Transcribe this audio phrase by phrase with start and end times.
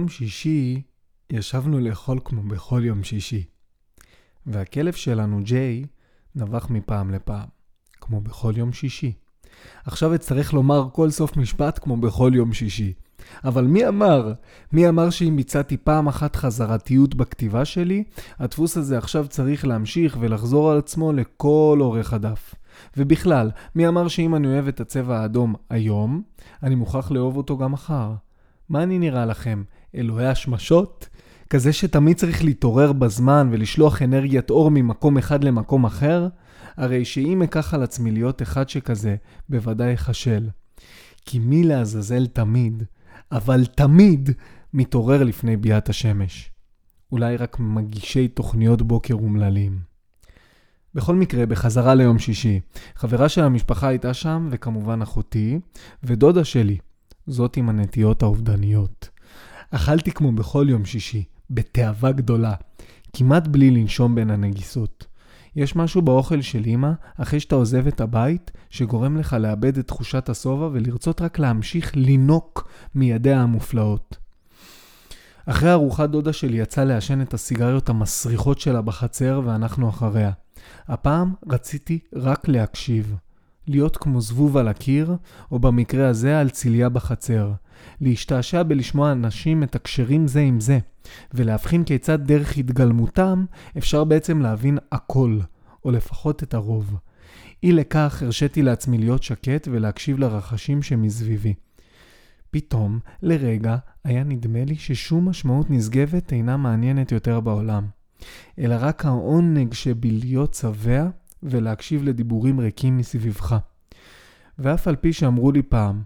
[0.00, 0.82] יום שישי
[1.30, 3.44] ישבנו לאכול כמו בכל יום שישי.
[4.46, 5.84] והכלב שלנו, ג'יי,
[6.34, 7.48] נבח מפעם לפעם,
[8.00, 9.12] כמו בכל יום שישי.
[9.84, 12.92] עכשיו אצטרך לומר כל סוף משפט כמו בכל יום שישי.
[13.44, 14.32] אבל מי אמר?
[14.72, 18.04] מי אמר שאם ביצעתי פעם אחת חזרתיות בכתיבה שלי,
[18.38, 22.54] הדפוס הזה עכשיו צריך להמשיך ולחזור על עצמו לכל אורך הדף.
[22.96, 26.22] ובכלל, מי אמר שאם אני אוהב את הצבע האדום היום,
[26.62, 28.14] אני מוכרח לאהוב אותו גם מחר?
[28.68, 29.62] מה אני נראה לכם?
[29.94, 31.08] אלוהי השמשות?
[31.50, 36.28] כזה שתמיד צריך להתעורר בזמן ולשלוח אנרגיית אור ממקום אחד למקום אחר?
[36.76, 39.16] הרי שאם אקח על עצמי להיות אחד שכזה,
[39.48, 40.48] בוודאי אכשל.
[41.24, 42.82] כי מי לעזאזל תמיד,
[43.32, 44.30] אבל תמיד,
[44.74, 46.50] מתעורר לפני ביאת השמש.
[47.12, 49.78] אולי רק מגישי תוכניות בוקר אומללים.
[50.94, 52.60] בכל מקרה, בחזרה ליום שישי,
[52.96, 55.58] חברה של המשפחה הייתה שם, וכמובן אחותי,
[56.02, 56.78] ודודה שלי,
[57.26, 59.08] זאת עם הנטיות האובדניות.
[59.70, 62.54] אכלתי כמו בכל יום שישי, בתאווה גדולה,
[63.12, 65.06] כמעט בלי לנשום בין הנגיסות.
[65.56, 70.28] יש משהו באוכל של אמא, אחרי שאתה עוזב את הבית, שגורם לך לאבד את תחושת
[70.28, 74.16] השובע ולרצות רק להמשיך לינוק מידיה המופלאות.
[75.46, 80.30] אחרי ארוחת דודה שלי יצאה לעשן את הסיגריות המסריחות שלה בחצר ואנחנו אחריה.
[80.88, 83.14] הפעם רציתי רק להקשיב.
[83.66, 85.16] להיות כמו זבוב על הקיר,
[85.52, 87.52] או במקרה הזה על ציליה בחצר.
[88.00, 90.78] להשתעשע בלשמוע אנשים מתקשרים זה עם זה,
[91.34, 93.44] ולהבחין כיצד דרך התגלמותם
[93.78, 95.38] אפשר בעצם להבין הכל,
[95.84, 96.96] או לפחות את הרוב.
[97.62, 101.54] אי לכך הרשיתי לעצמי להיות שקט ולהקשיב לרחשים שמסביבי.
[102.50, 107.86] פתאום, לרגע, היה נדמה לי ששום משמעות נשגבת אינה מעניינת יותר בעולם,
[108.58, 111.08] אלא רק העונג שבלהיות שבע
[111.42, 113.56] ולהקשיב לדיבורים ריקים מסביבך.
[114.58, 116.02] ואף על פי שאמרו לי פעם,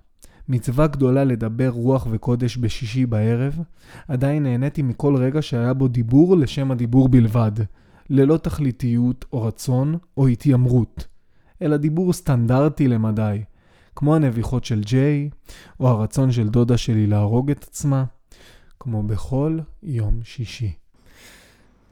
[0.48, 3.58] מצווה גדולה לדבר רוח וקודש בשישי בערב,
[4.08, 7.52] עדיין נהניתי מכל רגע שהיה בו דיבור לשם הדיבור בלבד,
[8.10, 11.06] ללא תכליתיות או רצון או התיימרות,
[11.62, 13.42] אלא דיבור סטנדרטי למדי,
[13.96, 15.30] כמו הנביחות של ג'יי,
[15.80, 18.04] או הרצון של דודה שלי להרוג את עצמה,
[18.80, 20.72] כמו בכל יום שישי.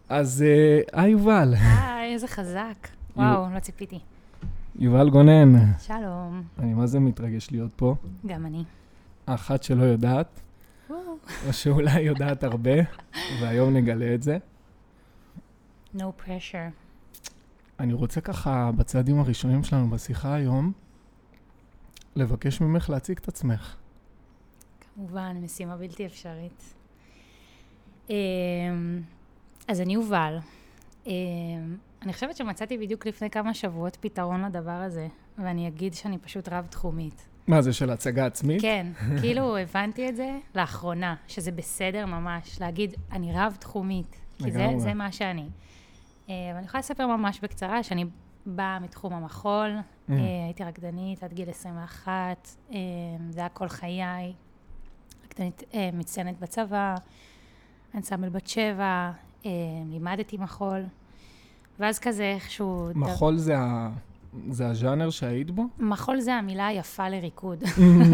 [0.08, 1.54] אז אה, היי יובל.
[1.54, 2.88] היי, איזה חזק.
[3.16, 3.98] וואו, לא ציפיתי.
[4.78, 5.72] יובל גונן.
[5.78, 6.42] שלום.
[6.58, 7.94] אני מה זה מתרגש להיות פה.
[8.26, 8.64] גם אני.
[9.26, 10.40] האחת שלא יודעת,
[11.46, 12.74] או שאולי יודעת הרבה,
[13.40, 14.38] והיום נגלה את זה.
[15.96, 16.72] No pressure.
[17.80, 20.72] אני רוצה ככה, בצעדים הראשונים שלנו בשיחה היום,
[22.16, 23.76] לבקש ממך להציג את עצמך.
[24.94, 26.74] כמובן, משימה בלתי אפשרית.
[28.10, 28.14] אמ,
[29.68, 30.38] אז אני יובל.
[32.02, 35.08] אני חושבת שמצאתי בדיוק לפני כמה שבועות פתרון לדבר הזה,
[35.38, 37.28] ואני אגיד שאני פשוט רב-תחומית.
[37.46, 38.62] מה זה, של הצגה עצמית?
[38.62, 38.86] כן,
[39.20, 44.68] כאילו הבנתי את זה לאחרונה, שזה בסדר ממש, להגיד, אני רב-תחומית, כי זה.
[44.76, 45.48] זה מה שאני.
[46.28, 48.04] אה, ואני יכולה לספר ממש בקצרה שאני
[48.46, 49.76] באה מתחום המחול,
[50.08, 50.12] Mm.
[50.12, 52.76] אה, הייתי רקדנית עד גיל 21, אה,
[53.30, 54.32] זה היה כל חיי,
[55.24, 56.94] רקדנית אה, מצטיינת בצבא,
[57.94, 59.10] אנסמבל בת שבע,
[59.46, 59.50] אה,
[59.90, 60.84] לימדתי מחול,
[61.78, 62.88] ואז כזה איכשהו...
[62.94, 63.90] מחול זה, ה...
[64.50, 65.64] זה הז'אנר שהיית בו?
[65.78, 67.62] מחול זה המילה היפה לריקוד,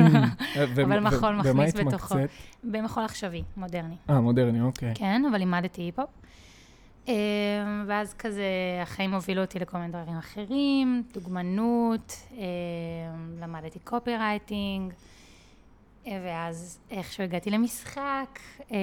[0.74, 2.14] ו- אבל מחול מכניס בתוכו.
[2.14, 2.30] התמקצעת?
[2.64, 3.96] במחול עכשווי, מודרני.
[4.10, 4.92] אה, מודרני, אוקיי.
[4.94, 6.08] כן, אבל לימדתי היפ-הופ.
[7.08, 7.14] אה,
[7.86, 8.44] ואז כזה
[8.82, 12.44] החיים הובילו אותי לכל מיני דברים אחרים, דוגמנות, אה,
[13.40, 14.92] למדתי קופי רייטינג,
[16.06, 18.38] אה, ואז איכשהו הגעתי למשחק,
[18.72, 18.76] אה,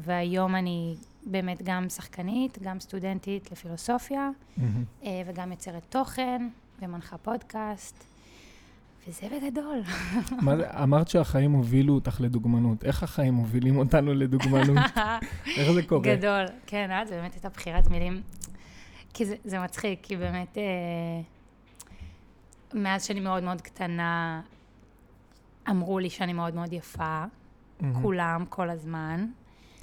[0.00, 0.94] והיום אני
[1.26, 4.30] באמת גם שחקנית, גם סטודנטית לפילוסופיה.
[5.04, 6.48] אה, וגם יוצרת תוכן,
[6.82, 8.04] ומנחה פודקאסט,
[9.08, 9.82] וזה בגדול.
[10.42, 12.84] מה זה, אמרת שהחיים הובילו אותך לדוגמנות.
[12.84, 14.78] איך החיים מובילים אותנו לדוגמנות?
[15.58, 16.16] איך זה קורה?
[16.16, 16.44] גדול.
[16.66, 17.06] כן, אה?
[17.06, 18.22] זה באמת הייתה בחירת מילים.
[19.14, 20.62] כי זה, זה מצחיק, כי באמת, אה,
[22.74, 24.40] מאז שאני מאוד מאוד קטנה,
[25.70, 27.24] אמרו לי שאני מאוד מאוד יפה,
[27.80, 28.02] מהמם.
[28.02, 29.26] כולם, כל הזמן.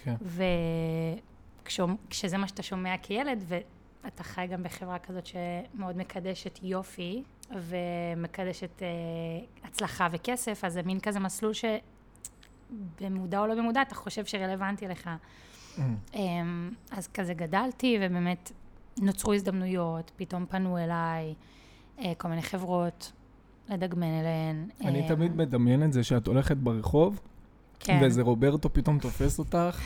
[0.03, 0.15] כן.
[1.65, 8.87] וכשזה מה שאתה שומע כילד, ואתה חי גם בחברה כזאת שמאוד מקדשת יופי, ומקדשת אה,
[9.63, 15.09] הצלחה וכסף, אז זה מין כזה מסלול שבמודע או לא במודע, אתה חושב שרלוונטי לך.
[15.77, 15.95] מהמם.
[16.13, 18.51] אמ, אז כזה גדלתי, ובאמת
[19.01, 21.33] נוצרו הזדמנויות, פתאום פנו אליי
[21.99, 23.11] אה, כל מיני חברות
[23.69, 24.69] לדגמן אליהן.
[24.81, 27.19] אני אה, תמיד מדמיין את זה שאת הולכת ברחוב,
[27.79, 29.81] כן, ואיזה רוברטו פתאום תופס אותך,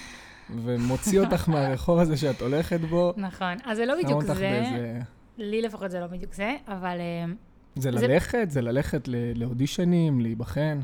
[0.50, 3.58] ומוציא אותך מהרחוב הזה שאת הולכת בו, נכון.
[3.66, 5.00] אז זה לא בדיוק זה, באיזה...
[5.38, 7.36] לי לפחות זה לא בדיוק זה, אבל אמ,
[7.76, 8.48] זה ללכת?
[8.50, 10.80] זה ללכת לאודישנים, להיבחן?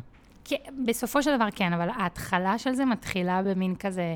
[0.45, 0.55] כן,
[0.85, 4.15] בסופו של דבר כן, אבל ההתחלה של זה מתחילה במין כזה...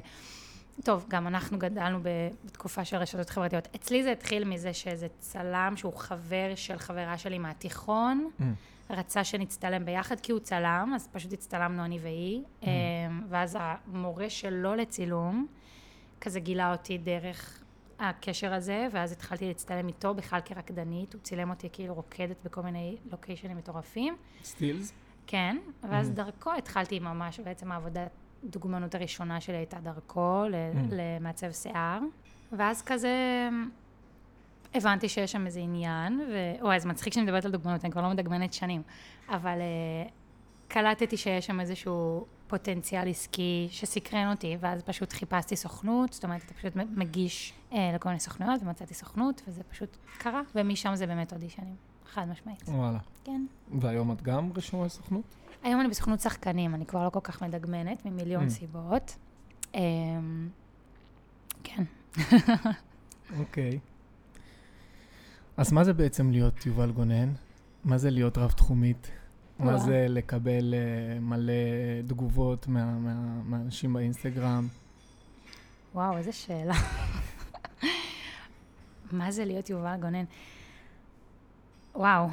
[0.84, 2.00] טוב, גם אנחנו גדלנו
[2.46, 3.68] בתקופה של רשתות חברתיות.
[3.76, 8.44] אצלי זה התחיל מזה שאיזה צלם שהוא חבר של חברה שלי מהתיכון, Mm.
[8.90, 12.66] רצה שנצטלם ביחד כי הוא צלם, אז פשוט הצטלמנו אני והיא, Mm.
[13.30, 15.48] ואז המורה שלו לצילום,
[16.22, 17.64] כזה גילה אותי דרך
[18.00, 22.98] הקשר הזה, ואז התחלתי להצטלם איתו בכלל כרקדנית, הוא צילם אותי כאילו רוקדת בכל מיני
[23.12, 24.16] לוקיישנים מטורפים.
[24.44, 24.94] סטילס?
[25.28, 25.58] כן,
[25.90, 26.14] ואז Mhm.
[26.14, 28.10] דרכו התחלתי ממש, בעצם העבודת
[28.44, 30.50] דוגמנות הראשונה שלי הייתה דרכו, Mhm.
[30.92, 32.00] למעצב שיער.
[32.52, 33.10] ואז כזה
[34.76, 36.62] הבנתי שיש שם איזה עניין, ו...
[36.62, 38.82] אוי, אז מצחיק שאני מדברת על דוגמנות, אני כבר לא מדגמנת שנים,
[39.30, 40.12] אבל uh,
[40.68, 46.54] קלטתי שיש שם איזשהו פוטנציאל עסקי שסקרן אותי, ואז פשוט חיפשתי סוכנות, זאת אומרת, אתה
[46.54, 51.76] פשוט מגיש uh, לכל מיני סוכנויות, ומצאתי סוכנות, וזה פשוט קרה, ומשם זה באמת אודישנים,
[52.14, 52.64] חד משמעית.
[52.68, 53.00] וואלה.
[53.24, 53.46] כן.
[53.82, 55.36] והיום את גם רשומה לסוכנות?
[55.64, 58.50] היום אני בסוכנות שחקנים, אני כבר לא כל כך מדגמנת, ממיליון Mm.
[58.50, 59.16] סיבות.
[59.76, 60.50] אמ,
[61.64, 61.84] כן.
[63.40, 63.80] אוקיי.
[65.58, 67.34] אז מה זה בעצם להיות יובל גונן?
[67.84, 69.12] מה זה להיות רב-תחומית?
[69.60, 69.78] מה.
[69.78, 70.80] זה לקבל אה,
[71.20, 71.54] מלא
[72.08, 74.68] תגובות מה- מה- מהאנשים באינסטגרם?
[75.94, 76.74] וואו, איזה שאלה.
[79.12, 80.24] מה זה להיות יובל גונן?
[81.96, 82.28] וואו.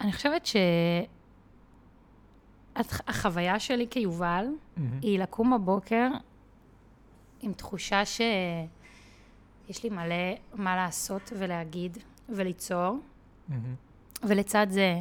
[0.00, 0.48] אני חושבת
[2.76, 4.44] שהחוויה שלי כיובל
[4.76, 4.98] מהמם.
[5.02, 6.08] היא לקום בבוקר
[7.40, 8.02] עם תחושה
[9.72, 12.98] שיש לי מלא מה לעשות ולהגיד וליצור.
[14.22, 15.00] ולצד זה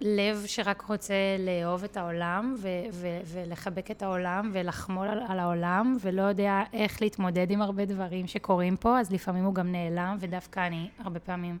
[0.00, 5.96] לב שרק רוצה לאהוב את העולם ו- ו- ולחבק את העולם ולחמול על, על העולם
[6.00, 10.66] ולא יודע איך להתמודד עם הרבה דברים שקורים פה, אז לפעמים הוא גם נעלם, ודווקא
[10.66, 11.58] אני הרבה פעמים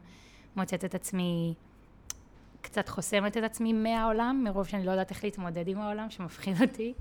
[0.56, 1.54] מוצאת את עצמי
[2.60, 6.94] קצת חוסמת את עצמי מהעולם, מרוב שאני לא יודעת איך להתמודד עם העולם, שמפחיד אותי.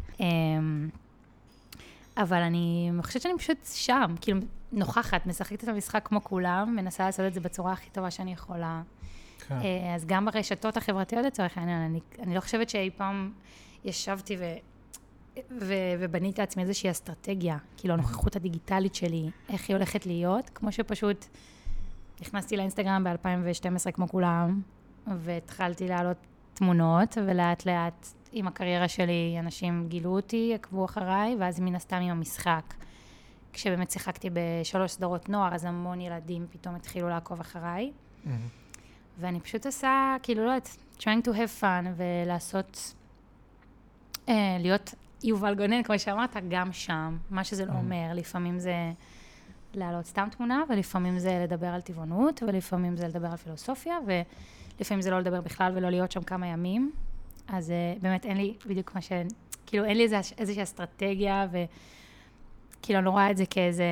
[2.17, 4.39] אבל אני חושבת שאני פשוט שם, כאילו
[4.71, 8.81] נוכחת, משחקת את המשחק כמו כולם, מנסה לעשות את זה בצורה הכי טובה שאני יכולה.
[9.47, 9.55] כן.
[9.55, 13.31] אה, אז גם ברשתות החברתיות לצורך העניין, אני, אני לא חושבת שאי פעם
[13.85, 14.43] ישבתי ו,
[15.61, 21.25] ו, ובניתי לעצמי איזושהי אסטרטגיה, כאילו הנוכחות הדיגיטלית שלי, איך היא הולכת להיות, כמו שפשוט
[22.21, 24.61] נכנסתי לאינסטגרם ב-2012 כמו כולם,
[25.07, 26.17] והתחלתי להעלות
[26.53, 28.07] תמונות, ולאט לאט
[28.37, 32.73] עם הקריירה שלי אנשים גילו אותי, עקבו אחריי, ואז מן הסתם עם המשחק.
[33.53, 37.91] כשבאמת שיחקתי בשלוש סדרות נוער, אז המון ילדים פתאום התחילו לעקוב אחריי.
[39.17, 42.93] ואני פשוט עושה, כאילו, לא יודעת, trying to have fun ולעשות,
[44.29, 44.93] אה, להיות
[45.23, 47.73] יובל גונן, כמו שאמרת, גם שם, מה שזה לא.
[47.73, 48.75] אומר, לפעמים זה
[49.73, 55.11] להעלות סתם תמונה, ולפעמים זה לדבר על טבעונות, ולפעמים זה לדבר על פילוסופיה, ולפעמים זה
[55.11, 56.91] לא לדבר בכלל ולא להיות שם כמה ימים.
[57.47, 59.11] אז אה, באמת אין לי בדיוק מה ש...
[59.65, 63.83] כאילו, אין לי איזושהי אסטרטגיה, וכאילו, אני לא רואה את זה כאיזה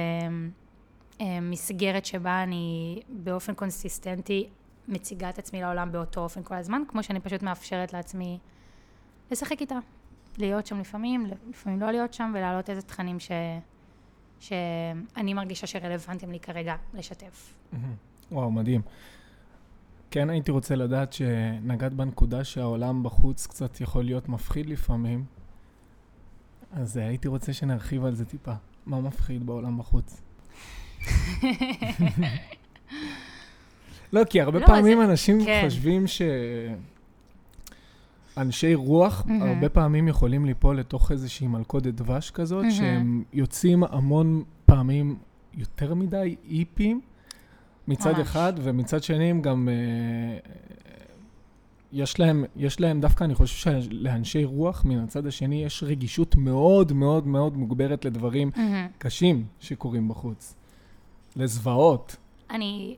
[1.22, 4.48] אה, מסגרת שבה אני באופן קונסיסטנטי
[4.88, 8.40] מציגה את עצמי לעולם באותו אופן כל הזמן, כמו שאני פשוט מאפשרת לעצמי
[9.32, 9.80] לשחק איתה.
[10.38, 13.32] להיות שם לפעמים, לפעמים לא להיות שם, ולהעלות איזה תכנים ש...
[14.40, 17.54] שאני מרגישה שרלוונטיים לי כרגע לשתף.
[18.32, 18.82] וואו, מדהים.
[20.14, 25.26] כן הייתי רוצה לדעת שנגעת בנקודה שהעולם בחוץ קצת יכול להיות מפחיד לפעמים,
[26.72, 28.54] אז אה, הייתי רוצה שנרחיב על זה טיפה.
[28.86, 30.22] מה מפחיד בעולם בחוץ?
[34.14, 35.62] לא, כי הרבה לא, פעמים זה- אנשים כן.
[35.66, 36.22] חושבים ש...
[38.38, 39.42] אנשי רוח מהמם.
[39.42, 42.72] הרבה פעמים יכולים ליפול לתוך איזושהי מלכודת דבש כזאת, מהמם.
[42.72, 45.16] שהם יוצאים המון פעמים
[45.54, 47.02] יותר מדי איפים
[47.88, 48.20] מצד ממש.
[48.20, 49.70] אחד, ומצד שני הם גם...
[49.70, 50.40] אה,
[51.92, 56.94] יש להם, יש להם, דווקא אני חושב שלאנשי רוח מן הצד השני יש רגישות מאוד
[56.94, 58.52] מאוד מאוד מוגברת לדברים
[58.98, 60.56] קשים שקורים בחוץ.
[61.36, 62.16] לזוועות.
[62.50, 62.96] אני,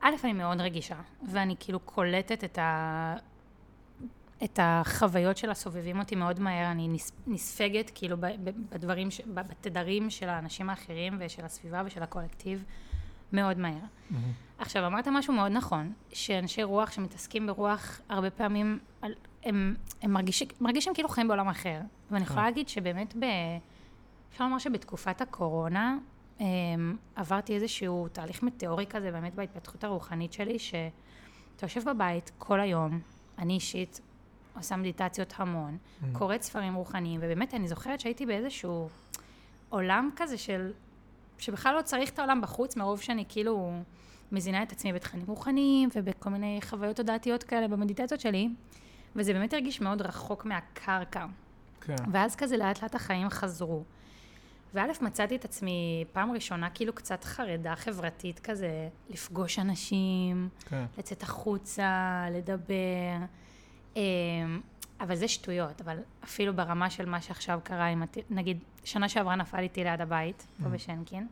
[0.00, 0.96] א', אני מאוד רגישה,
[1.28, 3.16] ואני כאילו קולטת את, ה,
[4.44, 8.16] את החוויות של הסובבים אותי מאוד מהר, אני נס, נספגת כאילו
[8.70, 12.64] בדברים, ש, בתדרים של האנשים האחרים ושל הסביבה ושל הקולקטיב
[13.32, 13.78] מאוד מהר.
[14.58, 20.48] עכשיו, אמרת משהו מאוד נכון, שאנשי רוח שמתעסקים ברוח, הרבה פעמים על- הם, הם מרגישים,
[20.60, 21.80] מרגישים כאילו חיים בעולם אחר.
[22.10, 22.44] ואני יכולה כן.
[22.46, 23.24] להגיד שבאמת, ב,
[24.32, 25.96] אפשר לומר שבתקופת הקורונה,
[26.38, 26.42] um,
[27.16, 30.82] עברתי איזשהו תהליך מטאורי כזה, באמת בהתפתחות הרוחנית שלי, שאתה
[31.62, 33.00] יושב בבית כל היום,
[33.38, 34.00] אני אישית
[34.56, 35.78] עושה מדיטציות המון,
[36.12, 38.88] קוראת ספרים רוחניים, ובאמת אני זוכרת שהייתי באיזשהו
[39.68, 40.72] עולם כזה של,
[41.40, 43.72] שבכלל לא צריך את העולם בחוץ, מרוב שאני כאילו
[44.32, 48.48] מזינה את עצמי בתכנים רוחניים ובכל מיני חוויות תודעתיות כאלה במדיטציות שלי,
[49.16, 51.26] וזה באמת הרגיש מאוד רחוק מהקרקע.
[51.80, 51.94] כן.
[52.12, 53.82] ואז כזה לאט לאט החיים חזרו.
[54.74, 60.84] וא', מצאתי את עצמי פעם ראשונה כאילו קצת חרדה חברתית כזה, לפגוש אנשים, כן.
[60.98, 63.16] לצאת החוצה, לדבר.
[65.00, 69.58] אבל זה שטויות, אבל אפילו ברמה של מה שעכשיו קרה עם, נגיד, שנה שעברה נפל
[69.58, 70.68] איתי ליד הבית, פה Mm.
[70.68, 71.26] בשנקין,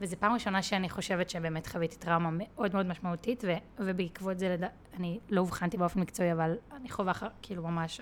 [0.00, 4.70] וזו פעם ראשונה שאני חושבת שבאמת חוויתי טראומה מאוד מאוד משמעותית, ו, ובעקבות זה, לד...
[4.96, 8.00] אני לא אובחנתי באופן מקצועי, אבל אני חווה כאילו ממש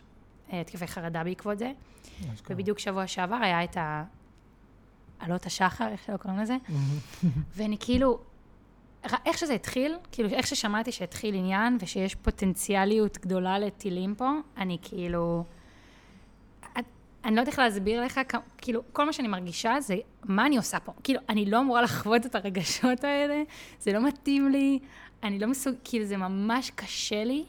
[0.52, 1.73] אה, התקפי חרדה בעקבות זה.
[2.34, 2.56] אשכרה.
[2.56, 4.04] ובדיוק שבוע שעבר היה את ה...
[5.18, 6.56] עלות השחר, איך שלא קוראים לזה,
[7.56, 8.18] ואני כאילו,
[9.26, 15.44] איך שזה התחיל, כאילו, איך ששמעתי שהתחיל עניין ושיש פוטנציאליות גדולה לטילים פה, אני כאילו...
[17.25, 18.20] אני לא יודעת איך להסביר לך,
[18.58, 20.92] כאילו, כל מה שאני מרגישה זה, מה אני עושה פה?
[21.02, 23.42] כאילו, אני לא אמורה לחוות את הרגשות האלה,
[23.80, 24.78] זה לא מתאים לי,
[25.23, 25.75] אני לא מסוג...
[25.84, 27.44] כאילו, זה ממש קשה לי,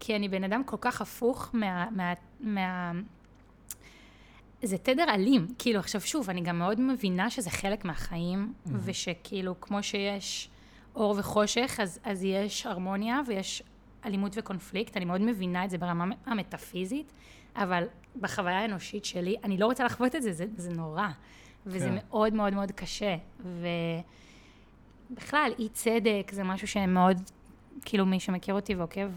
[0.00, 1.86] כי אני בן אדם כל כך הפוך מה...
[1.90, 2.92] מה, מה
[4.62, 8.70] זה תדר אלים, כאילו עכשיו שוב, אני גם מאוד מבינה שזה חלק מהחיים, mm-hmm.
[8.84, 10.50] ושכאילו כמו שיש
[10.96, 13.62] אור וחושך, אז, אז יש הרמוניה ויש
[14.04, 17.12] אלימות וקונפליקט, אני מאוד מבינה את זה ברמה המטאפיזית,
[17.56, 17.84] אבל
[18.20, 21.06] בחוויה האנושית שלי, אני לא רוצה לחוות את זה, זה, זה נורא,
[21.66, 21.94] וזה כן.
[22.08, 23.16] מאוד מאוד מאוד קשה,
[25.10, 27.16] ובכלל, אי צדק זה משהו שמאוד,
[27.84, 29.08] כאילו מי שמכיר אותי ועוקב,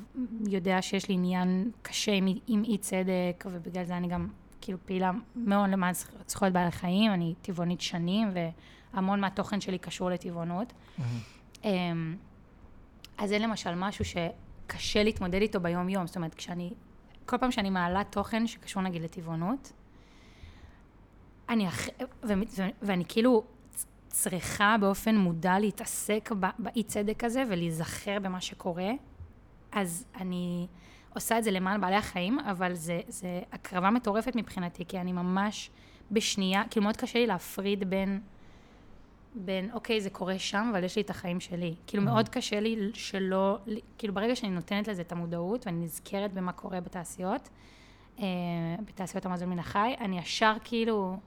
[0.48, 4.27] יודע שיש לי עניין קשה עם, עם אי צדק, ובגלל זה אני גם
[4.62, 8.29] כאילו פעילה מאוד למען זכ- זכויות בעלי חיים, אני טבעונית שנים,
[8.93, 10.74] והמון מהתוכן שלי קשור לטבעונות.
[11.00, 11.03] אמ,
[11.63, 16.73] אז זה למשל משהו שקשה להתמודד איתו ביום-יום, זאת אומרת, כשאני,
[17.25, 19.71] כל פעם שאני מעלה תוכן שקשור נגיד לטבעונות,
[21.49, 21.87] אני אח...
[22.23, 22.33] ו...
[22.57, 22.63] ו...
[22.81, 23.43] ואני כאילו
[24.07, 26.29] צריכה באופן מודע להתעסק.
[26.59, 28.91] באי צדק הזה ולהיזכר במה שקורה,
[29.71, 30.67] אז אני
[31.13, 35.71] עושה את זה למען בעלי החיים, אבל זה, זה הקרבה מטורפת מבחינתי, כי אני ממש
[36.11, 38.21] בשנייה, כאילו מאוד קשה לי להפריד בין,
[39.36, 41.75] בין, אוקיי, זה קורה שם, אבל יש לי את החיים שלי.
[41.88, 43.57] כאילו מאוד קשה לי שלא,
[43.98, 47.50] כאילו ברגע שאני נותנת לזה את המודעות, ואני נזכרת במה קורה בתעשיות,
[48.19, 48.25] אה,
[48.86, 51.17] בתעשיות המזון מן החי, אני ישר כאילו,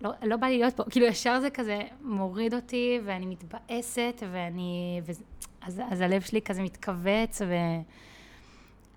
[0.00, 5.00] לא, לא בא לי להיות פה, כאילו ישר זה כזה מוריד אותי, ואני מתבאסת, ואני,
[5.04, 5.24] וזה,
[5.60, 7.54] אז, אז הלב שלי כזה מתכווץ, ו...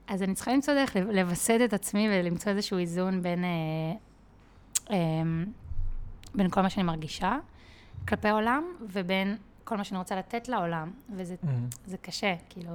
[0.07, 3.49] אז אני צריכה למצוא דרך לווסת את עצמי ולמצוא איזשהו איזון בין, אה,
[4.91, 4.97] אה,
[6.35, 7.37] בין כל מה שאני מרגישה
[8.09, 8.63] כלפי העולם,
[8.93, 11.35] ובין כל מה שאני רוצה לתת לעולם, וזה
[11.85, 12.71] זה קשה, כאילו,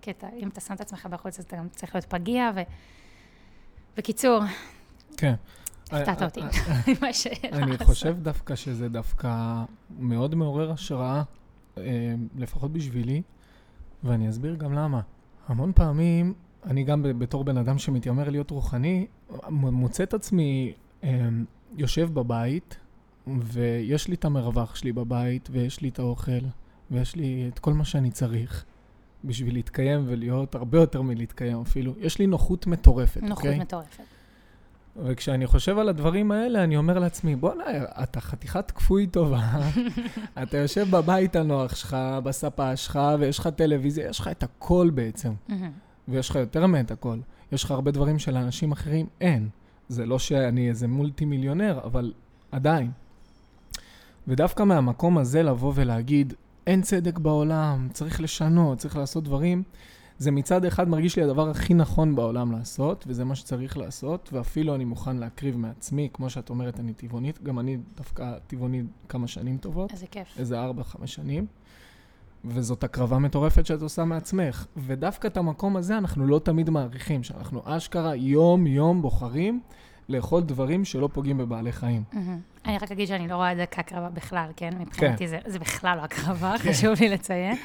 [0.00, 2.60] כי אתה, אם אתה שם את עצמך בחוץ, אז אתה גם צריך להיות פגיע, ו...
[3.96, 4.40] בקיצור,
[5.16, 5.34] כן.
[5.90, 6.46] הפתעת אותי אה,
[6.86, 7.78] עם מה שיש אני.
[7.78, 9.62] חושב דווקא שזה דווקא
[9.98, 11.22] מאוד מעורר השראה,
[11.78, 13.22] אה, לפחות בשבילי,
[14.04, 15.00] ואני אסביר גם למה.
[15.48, 16.34] המון פעמים,
[16.64, 19.06] אני גם בתור בן אדם שמתיימר להיות רוחני,
[19.50, 20.72] מוצא את עצמי
[21.04, 21.28] אה,
[21.76, 22.76] יושב בבית,
[23.26, 26.40] ויש לי את המרווח שלי בבית, ויש לי את האוכל,
[26.90, 28.64] ויש לי את כל מה שאני צריך
[29.24, 31.94] בשביל להתקיים ולהיות הרבה יותר מלהתקיים אפילו.
[31.98, 33.58] יש לי נוחות מטורפת, נוחות אוקיי?
[33.58, 34.02] מטורפת.
[34.96, 37.64] וכשאני חושב על הדברים האלה, אני אומר לעצמי, בוא'נה,
[38.02, 39.50] אתה חתיכת כפוי טובה.
[40.42, 45.32] אתה יושב בבית הנוח שלך, בספה שלך, ויש לך טלוויזיה, יש לך את הכל בעצם.
[46.08, 47.18] ויש לך יותר מאת הכל.
[47.52, 49.48] יש לך הרבה דברים שלאנשים אחרים אין.
[49.88, 52.12] זה לא שאני איזה מולטי מיליונר, אבל
[52.52, 52.90] עדיין.
[54.28, 56.34] ודווקא מהמקום הזה לבוא ולהגיד,
[56.66, 59.62] אין צדק בעולם, צריך לשנות, צריך לעשות דברים,
[60.18, 64.74] זה מצד אחד מרגיש לי הדבר הכי נכון בעולם לעשות, וזה מה שצריך לעשות, ואפילו
[64.74, 69.58] אני מוכן להקריב מעצמי, כמו שאת אומרת, אני טבעונית, גם אני דווקא טבעוני כמה שנים
[69.58, 69.92] טובות.
[69.92, 70.38] איזה כיף.
[70.38, 71.46] איזה ארבע, חמש שנים,
[72.44, 74.66] וזאת הקרבה מטורפת שאת עושה מעצמך.
[74.76, 79.60] ודווקא את המקום הזה אנחנו לא תמיד מעריכים, שאנחנו אשכרה יום-יום בוחרים
[80.08, 82.02] לאכול דברים שלא פוגעים בבעלי חיים.
[82.64, 84.70] אני רק אגיד שאני לא רואה את זה כהקרבה בכלל, כן?
[84.78, 87.56] מבחינתי זה, זה בכלל לא הקרבה, חשוב לי לציין.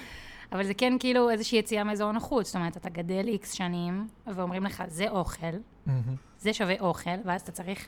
[0.51, 2.45] אבל זה כן כאילו איזושהי יציאה מאזור הנוחות.
[2.45, 5.45] זאת אומרת, אתה גדל איקס שנים, ואומרים לך, זה אוכל,
[6.39, 7.87] זה שווה אוכל, ואז אתה צריך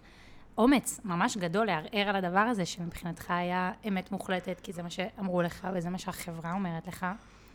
[0.57, 5.41] אומץ ממש גדול לערער על הדבר הזה, שמבחינתך היה אמת מוחלטת, כי זה מה שאמרו
[5.41, 7.05] לך, וזה מה שהחברה אומרת לך.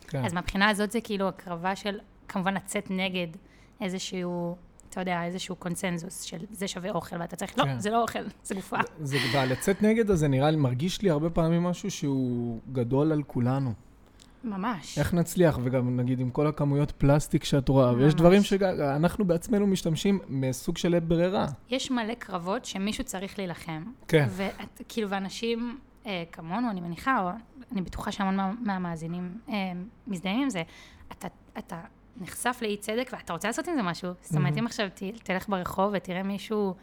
[0.09, 0.25] כן.
[0.25, 1.99] אז מהבחינה הזאת זה כאילו הקרבה של,
[2.29, 3.27] כמובן, לצאת נגד
[3.81, 4.57] איזשהו,
[4.95, 7.81] אתה יודע, איזשהו קונסנזוס של זה שווה אוכל, ואתה צריך, לא, כן.
[7.81, 8.77] זה לא אוכל, זה גופה.
[9.01, 13.73] זה, והלצאת נגד הזה נראה לי, מרגיש לי הרבה פעמים משהו שהוא גדול על כולנו.
[14.45, 14.99] ממש.
[14.99, 18.15] איך נצליח, וגם נגיד עם כל הכמויות פלסטיק שאת רואה, ויש ממש.
[18.15, 21.47] דברים שאנחנו בעצמנו משתמשים מסוג של עת ברירה.
[21.71, 23.85] יש מלא קרבות שמישהו צריך להילחם.
[24.09, 24.27] כן.
[24.31, 27.29] ואת, כאילו, ואנשים אה, כמונו, אני מניחה, או
[27.73, 29.55] אני בטוחה שהמון מה, מהמאזינים אה,
[30.07, 30.63] מזדהים עם זה,
[31.13, 31.81] אתה, אתה
[32.17, 34.13] נחשף לאי צדק ואתה רוצה לעשות עם זה משהו.
[34.21, 34.59] זאת אומרת.
[34.59, 36.75] אם עכשיו ת, תלך ברחוב ותראה מישהו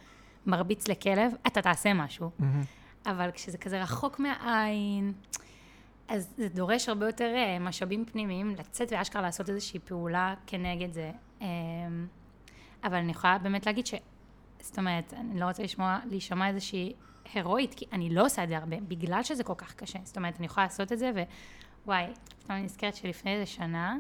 [0.46, 2.30] מרביץ לכלב, אתה תעשה משהו.
[2.40, 2.62] מהמם.
[3.06, 5.14] אבל כשזה כזה רחוק מהעין,
[6.08, 11.12] אז זה דורש הרבה יותר אה, משאבים פנימיים לצאת ואשכרה לעשות איזושהי פעולה כנגד זה.
[11.42, 11.48] אמ,
[12.84, 13.94] אבל אני יכולה באמת להגיד ש...
[14.60, 16.94] זאת אומרת, אני לא רוצה לשמוע, להישמע איזושהי
[17.34, 20.00] הירואית, כי אני לא עושה את זה הרבה, בגלל שזה כל כך קשה.
[20.04, 21.12] זאת אומרת, אני יכולה לעשות את זה,
[21.86, 22.06] ווואי,
[22.40, 23.98] פתאום אני נזכרת שלפני איזה שנה,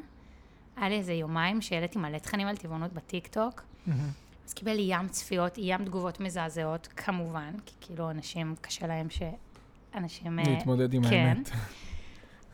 [0.75, 4.10] היה לי איזה יומיים שהעליתי מלא תכנים על טבעונות בטיקטוק, מהמם.
[4.48, 10.40] אז קיבל ים צפיות, ים תגובות מזעזעות, כמובן, כי כאילו אנשים, קשה להם שאנשים...
[10.40, 11.16] אה, להתמודד עם כן.
[11.16, 11.50] האמת.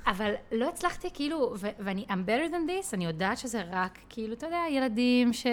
[0.07, 4.33] אבל לא הצלחתי, כאילו, ו- ואני, I'm better than this, אני יודעת שזה רק, כאילו,
[4.33, 5.47] אתה יודע, ילדים ש...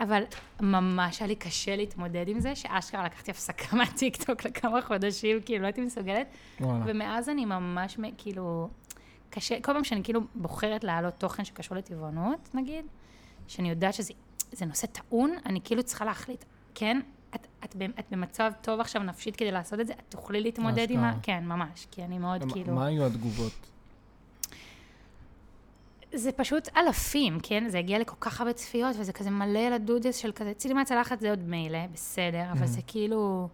[0.00, 0.22] אבל
[0.60, 5.66] ממש היה לי קשה להתמודד עם זה, שאשכרה לקחתי הפסקה מהטיקטוק לכמה חודשים, כאילו, לא
[5.66, 6.26] הייתי מסוגלת.
[6.60, 6.84] וואלה.
[6.86, 8.68] ומאז אני ממש, כאילו,
[9.30, 12.84] קשה, כל פעם שאני כאילו בוחרת להעלות תוכן שקשור לטבעונות, נגיד,
[13.48, 14.12] שאני יודעת שזה
[14.52, 16.44] זה נושא טעון, אני כאילו צריכה להחליט,
[16.74, 17.00] כן,
[17.34, 20.86] את, את, ב- את במצב טוב עכשיו נפשית כדי לעשות את זה, את תוכלי להתמודד
[20.90, 21.12] עם ה...
[21.22, 22.74] כן, ממש, כי אני מאוד מה- כאילו...
[22.74, 23.52] מה היו התגובות?
[26.12, 27.64] זה פשוט אלפים, כן?
[27.68, 31.30] זה הגיע לכל כך הרבה צפיות, וזה כזה מלא לדודס של כזה, צילי מהצלחת זה
[31.30, 32.66] עוד מילא, בסדר, אבל Mhm.
[32.66, 33.48] זה כאילו...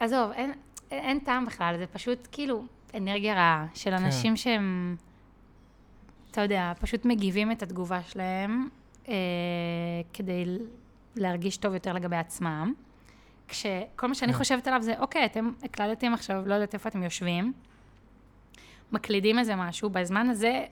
[0.00, 0.52] עזוב, אין,
[0.90, 2.64] אין טעם בכלל, זה פשוט כאילו
[2.96, 4.96] אנרגיה רעה של אנשים שהם,
[6.30, 8.68] אתה יודע, פשוט מגיבים את התגובה שלהם
[9.08, 9.14] אה,
[10.12, 10.44] כדי
[11.16, 12.74] להרגיש טוב יותר לגבי עצמם.
[13.48, 14.38] כשכל מה שאני כן.
[14.38, 17.52] חושבת עליו זה, אוקיי, אתם הקלטתם עכשיו, לא יודעת איפה אתם יושבים,
[18.92, 20.64] מקלידים איזה משהו, בזמן הזה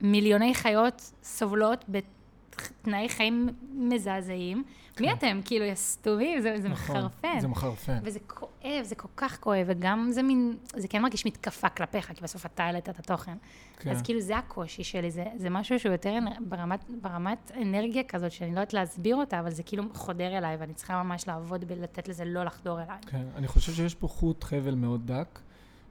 [0.00, 4.64] מיליוני חיות סובלות בתנאי חיים מזעזעים.
[5.00, 5.14] מי כן.
[5.14, 5.40] אתם?
[5.44, 7.40] כאילו, יא סתומים, זה, זה נכון, מחרפן.
[7.40, 7.98] זה מחרפן.
[8.02, 12.22] וזה כואב, זה כל כך כואב, וגם זה מין, זה כן מרגיש מתקפה כלפיך, כי
[12.22, 13.36] בסוף אתה העלית את התוכן.
[13.78, 13.90] כן.
[13.90, 18.50] אז כאילו זה הקושי שלי, זה, זה משהו שהוא יותר ברמת, ברמת אנרגיה כזאת, שאני
[18.50, 22.24] לא יודעת להסביר אותה, אבל זה כאילו חודר אליי, ואני צריכה ממש לעבוד בלתת לזה
[22.24, 22.98] לא לחדור אליי.
[23.06, 25.40] כן, אני חושב שיש פה חוט חבל מאוד דק,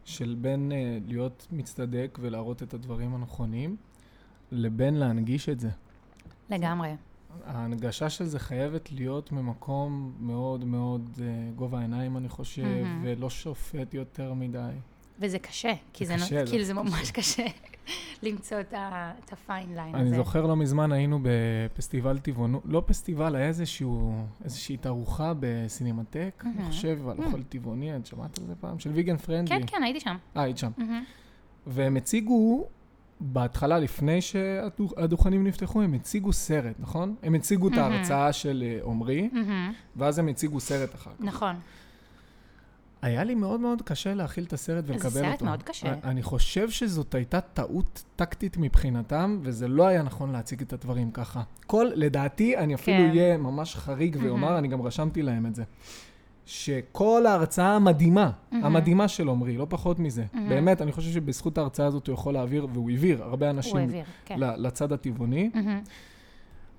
[0.05, 3.75] של בין אה, להיות מצטדק ולהראות את הדברים הנכונים,
[4.51, 5.69] לבין להנגיש את זה.
[6.49, 6.93] לגמרי.
[7.45, 13.01] ההנגשה של זה חייבת להיות ממקום מאוד מאוד אה, גובה העיניים, אני חושב, מהמם.
[13.03, 14.71] ולא שופט יותר מדי.
[15.19, 17.45] וזה קשה, כי זה זה, קשה, זה כאילו זה ממש קשה
[18.23, 20.03] למצוא את הפיין ליין הזה.
[20.03, 24.13] אני זוכר לא מזמן היינו בפסטיבל טבעונות, לא פסטיבל, היה איזשהו,
[24.43, 26.71] איזושהי תערוכה בסינמטק, אני מהמם.
[26.71, 27.17] חושב, על.
[27.17, 28.79] אוכל טבעוני, את שמעת על זה פעם?
[28.79, 29.59] של ויגן פרנדלי.
[29.59, 30.15] כן, כן, הייתי שם.
[30.37, 30.71] אה, היית שם.
[30.77, 31.03] מהמם.
[31.67, 32.67] והם הציגו,
[33.19, 37.15] בהתחלה, לפני שהדוכנים נפתחו, הם הציגו סרט, נכון?
[37.23, 37.91] הם הציגו את מהמם.
[37.91, 39.73] ההרצאה של אה, עמרי, מהמם.
[39.95, 41.23] ואז הם הציגו סרט אחר כך.
[41.25, 41.55] נכון.
[43.01, 45.29] היה לי מאוד מאוד קשה להכיל את הסרט ולקבל אותו.
[45.29, 45.93] סרט מאוד קשה.
[46.03, 51.41] אני חושב שזאת הייתה טעות טקטית מבחינתם, וזה לא היה נכון להציג את הדברים ככה.
[51.67, 53.09] כל, לדעתי, אני אפילו כן.
[53.09, 54.57] אהיה ממש חריג ואומר, מהמם.
[54.57, 55.63] אני גם רשמתי להם את זה.
[56.49, 58.65] שכל ההרצאה המדהימה, מהמם.
[58.65, 60.25] המדהימה של עמרי, לא פחות מזה.
[60.33, 60.49] מהמם.
[60.49, 64.35] באמת, אני חושב שבזכות ההרצאה הזאת הוא יכול להעביר, והוא העביר הרבה אנשים העביר, כן.
[64.39, 65.49] לצד הטבעוני.
[65.53, 65.81] מהמם.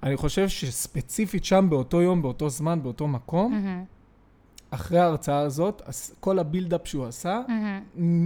[0.03, 3.85] אני חושב שספציפית שם, באותו יום, באותו זמן, באותו מקום, מהמם.
[4.71, 5.83] אחרי ההרצאה הזאת,
[6.21, 7.81] כל הבילדאפ שהוא עשה, מהמם.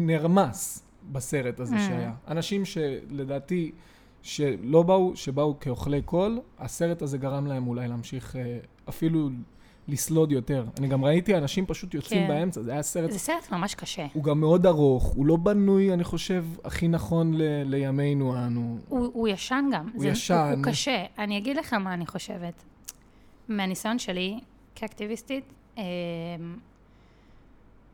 [0.06, 1.78] נרמס בסרט הזה Mm.
[1.78, 2.12] שהיה.
[2.28, 3.72] אנשים שלדעתי,
[4.22, 9.28] שלא באו, שבאו כאוכלי קול, הסרט הזה גרם להם אולי להמשיך אה, אפילו
[9.88, 10.64] לסלוד יותר.
[10.78, 12.28] אני גם ראיתי אנשים פשוט יוצאים כן.
[12.28, 14.06] באמצע, זה היה סרט, זה סרט ממש קשה.
[14.12, 18.78] הוא גם מאוד ארוך, הוא לא בנוי, אני חושב, הכי נכון ל- לימינו אנו.
[18.88, 19.90] הוא, הוא ישן גם.
[19.94, 20.34] הוא זה, ישן.
[20.34, 21.04] הוא, הוא קשה.
[21.18, 22.62] אני אגיד לך מה אני חושבת.
[23.48, 24.40] מהניסיון שלי
[24.74, 25.44] כאקטיביסטית,
[25.78, 25.82] אה,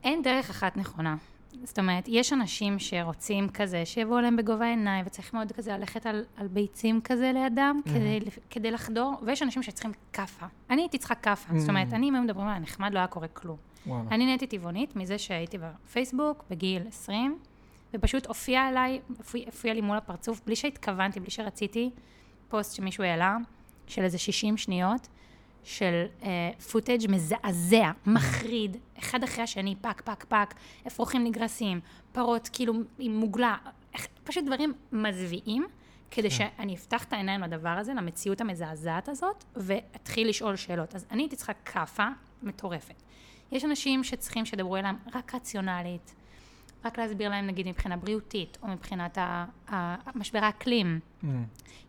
[0.05, 1.16] אין דרך אחת נכונה.
[1.64, 6.24] זאת אומרת, יש אנשים שרוצים כזה, שיבואו אליהם בגובה העיניים, וצריך מאוד כזה ללכת על,
[6.36, 7.88] על ביצים כזה לידם, Mhm.
[7.88, 8.20] כדי,
[8.50, 10.46] כדי לחדור, ויש אנשים שצריכים כאפה.
[10.70, 11.58] אני הייתי צריכה כאפה.
[11.58, 11.92] זאת אומרת.
[11.92, 13.56] אני, אם היו מדברים עליי נחמד, לא היה קורה כלום.
[13.86, 14.04] וואלה.
[14.10, 17.38] אני נהייתי טבעונית מזה שהייתי בפייסבוק בגיל 20,
[17.94, 18.70] ופשוט הופיע
[19.18, 21.90] הופיע, הופיע לי מול הפרצוף, בלי שהתכוונתי, בלי שרציתי,
[22.48, 23.36] פוסט שמישהו העלה,
[23.86, 25.08] של איזה 60 שניות,
[25.64, 26.06] של
[26.70, 30.54] פוטאג' מזעזע, מחריד, אחד אחרי השני, פק, פק, פק,
[30.86, 31.80] אפרוחים נגרסים,
[32.12, 33.56] פרות כאילו עם מוגלה,
[34.24, 35.66] פשוט דברים מזוויעים,
[36.10, 36.48] כדי כן.
[36.58, 40.94] שאני אפתח את העיניים לדבר הזה, למציאות המזעזעת הזאת, ואתחיל לשאול שאלות.
[40.94, 42.06] אז אני הייתי צריכה כאפה
[42.42, 43.02] מטורפת.
[43.52, 46.14] יש אנשים שצריכים שידברו אליהם רק רציונלית,
[46.84, 49.18] רק להסביר להם נגיד מבחינה בריאותית, או מבחינת
[50.14, 51.00] משבר האקלים.
[51.22, 51.26] Mm.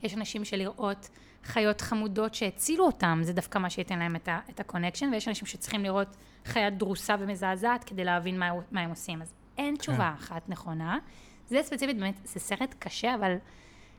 [0.03, 1.09] יש אנשים שלראות
[1.43, 5.27] חיות חמודות שהצילו אותם, זה דווקא מה שייתן להם את, ה- את ה connection, ויש
[5.27, 9.21] אנשים שצריכים לראות חיה דרוסה ומזעזעת כדי להבין מה, מה הם עושים.
[9.21, 10.97] אז אין תשובה אחת נכונה.
[11.47, 13.35] זה ספציפית באמת, זה סרט קשה, אבל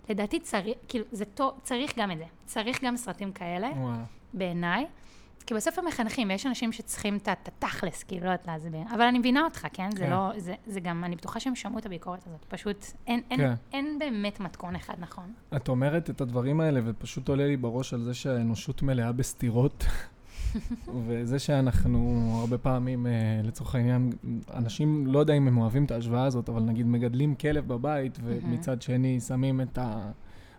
[0.08, 2.24] לדעתי צריך, כאילו, זה טוב, צריך גם את זה.
[2.44, 3.68] צריך גם סרטים כאלה.
[4.34, 4.86] בעיניי.
[5.42, 8.80] כי בסוף הם מחנכים, ויש אנשים שצריכים את התכלס, כאילו, לא יודעת להסביר.
[8.94, 9.90] אבל אני מבינה אותך, כן?
[9.90, 10.10] זה כן.
[10.10, 12.44] לא, זה, זה גם, אני בטוחה שהם שמעו את הביקורת הזאת.
[12.48, 13.54] פשוט, אין, אין, כן.
[13.72, 15.32] אין באמת מתכון אחד נכון.
[15.56, 19.84] את אומרת את הדברים האלה, ופשוט עולה לי בראש על זה שהאנושות מלאה בסתירות.
[21.06, 24.12] וזה שאנחנו הרבה פעמים, אה, לצורך העניין,
[24.54, 28.82] אנשים, לא יודע אם הם אוהבים את ההשוואה הזאת, אבל נגיד מגדלים כלב בבית, ומצד
[28.82, 29.78] שני שמים את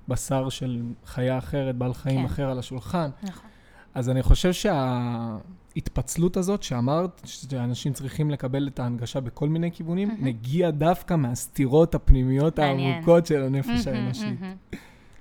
[0.07, 2.25] הבשר של חיה אחרת, בעל חיים כן.
[2.25, 3.09] אחר על השולחן.
[3.23, 3.49] נכון.
[3.93, 10.17] אז אני חושב שההתפצלות הזאת שאמרת, שאנשים צריכים לקבל את ההנגשה בכל מיני כיוונים.
[10.19, 12.93] מגיע דווקא מהסתירות הפנימיות מעניין.
[12.93, 14.39] העמוקות של הנפש מהמם, האנושית.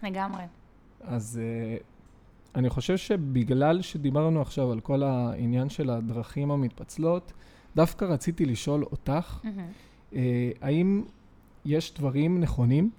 [0.03, 0.43] לגמרי.
[1.01, 1.83] אז uh,
[2.55, 7.33] אני חושב שבגלל שדיברנו עכשיו על כל העניין של הדרכים המתפצלות,
[7.77, 10.15] דווקא רציתי לשאול אותך, uh,
[10.61, 11.03] האם
[11.65, 12.91] יש דברים נכונים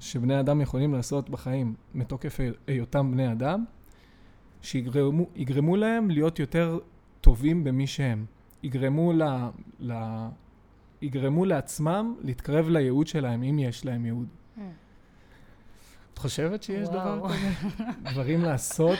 [0.00, 3.64] שבני אדם יכולים לעשות בחיים מתוקף היותם בני אדם,
[4.62, 6.78] שיגרמו יגרמו להם להיות יותר
[7.20, 8.24] טובים במי שהם,
[8.62, 9.22] יגרמו, ל,
[9.80, 9.92] ל,
[11.02, 14.26] יגרמו לעצמם להתקרב לייעוד שלהם, אם יש להם ייעוד.
[16.18, 17.28] את חושבת שיש דבר וואו.
[17.28, 17.84] כזה?
[18.12, 18.98] דברים לעשות?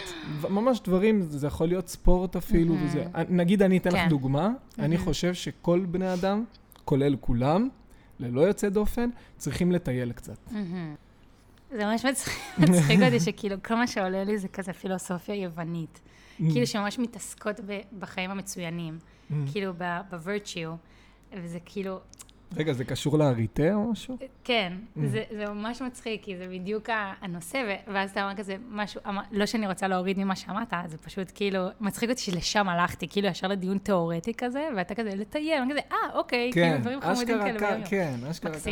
[0.51, 2.75] ממש דברים, זה יכול להיות ספורט אפילו.
[2.85, 3.05] וזה...
[3.29, 4.09] נגיד אני אתן לך כן.
[4.09, 4.99] דוגמה, אני.
[4.99, 6.45] חושב שכל בני אדם,
[6.85, 7.69] כולל כולם,
[8.21, 10.39] ללא יוצא דופן, צריכים לטייל קצת.
[11.71, 12.05] זה ממש
[12.59, 16.01] מצחיק אותי שכאילו כל מה שעולה לי זה כזה פילוסופיה יוונית.
[16.53, 17.61] כאילו שממש מתעסקות
[17.99, 19.35] בחיים המצוינים, Mm.
[19.53, 20.69] כאילו ב-virtue,
[21.43, 21.99] וזה כאילו,
[22.57, 24.17] רגע, זה קשור לאריתאה או משהו?
[24.45, 25.01] כן, Mm.
[25.05, 26.89] זה, זה ממש מצחיק, כי זה בדיוק
[27.21, 29.01] הנושא, ואז אתה אומר כזה משהו,
[29.33, 33.47] לא שאני רוצה להוריד ממה שאמרת, זה פשוט כאילו, מצחיק אותי שלשם הלכתי, כאילו ישר
[33.49, 37.87] לדיון תיאורטי כזה, ואתה כזה לטייל, אני כזה, אה, אוקיי, כאילו כן, דברים חמודים כאלה.
[37.87, 38.53] כן, אשכרה.
[38.53, 38.71] ככה.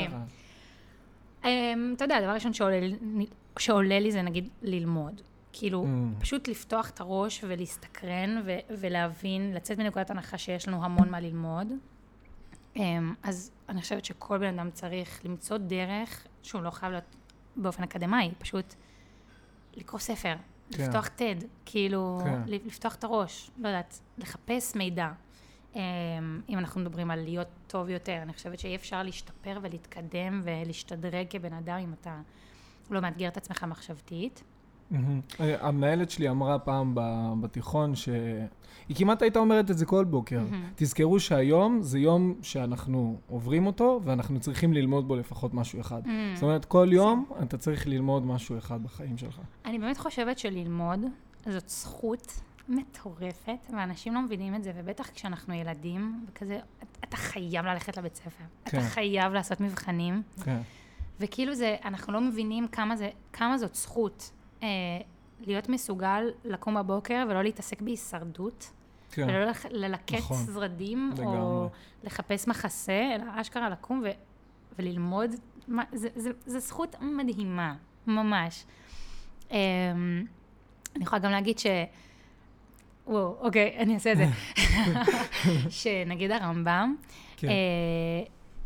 [1.46, 2.80] אמ, אתה יודע, הדבר הראשון שעולה,
[3.58, 5.20] שעולה לי זה נגיד ללמוד.
[5.52, 6.20] כאילו, Mm.
[6.20, 11.68] פשוט לפתוח את הראש ולהסתקרן ו- ולהבין, לצאת מנקודת הנחה שיש לנו המון מה ללמוד.
[12.76, 17.16] אמ, אז אני חושבת שכל בן אדם צריך למצוא דרך, שוב, לא חייב להיות
[17.56, 18.74] באופן אקדמאי, פשוט
[19.76, 20.34] לקרוא ספר,
[20.70, 20.82] כן.
[20.82, 22.40] לפתוח TED, כאילו, כן.
[22.46, 25.08] לפתוח את הראש, לא יודעת, לחפש מידע.
[25.76, 31.26] אמ, אם אנחנו מדברים על להיות טוב יותר, אני חושבת שאי אפשר להשתפר ולהתקדם ולהשתדרג
[31.30, 32.20] כבן אדם אם אתה
[32.90, 34.42] לא מאתגר את עצמך מחשבתית.
[34.92, 36.94] אה, המנהלת שלי אמרה פעם
[37.40, 38.08] בתיכון ש...
[38.88, 40.40] היא כמעט הייתה אומרת את זה כל בוקר.
[40.74, 46.02] תזכרו שהיום זה יום שאנחנו עוברים אותו, ואנחנו צריכים ללמוד בו לפחות משהו אחד.
[46.34, 49.40] זאת אומרת, כל יום אתה צריך ללמוד משהו אחד בחיים שלך.
[49.64, 51.00] אני באמת חושבת שללמוד
[51.46, 56.58] זאת זכות מטורפת, ואנשים לא מבינים את זה, ובטח כשאנחנו ילדים, וכזה,
[57.04, 58.44] אתה- חייב ללכת לבית ספר.
[58.64, 58.78] כן.
[58.78, 60.60] אתה חייב לעשות מבחנים, כן.
[61.20, 64.30] וכאילו זה, אנחנו לא מבינים כמה, זה, כמה זאת זכות
[64.62, 64.68] אה,
[65.40, 68.70] להיות מסוגל לקום בבוקר ולא להתעסק בהישרדות,
[69.10, 69.26] כן.
[69.28, 70.36] ולא לח- ללקט נכון.
[70.36, 71.68] זרדים, או לגמרי.
[72.04, 74.10] לחפש מחסה, אלא אשכרה לקום ו,
[74.78, 75.30] וללמוד.
[75.68, 77.74] מה, זה, זה, זה זכות מדהימה,
[78.06, 78.64] ממש.
[79.50, 79.56] אמ,
[80.96, 81.66] אני יכולה גם להגיד ש...
[83.06, 84.26] וואו, אוקיי, אני אעשה את זה.
[85.80, 86.96] שנגיד הרמב"ם,
[87.36, 87.48] כן.
[87.48, 87.54] אה,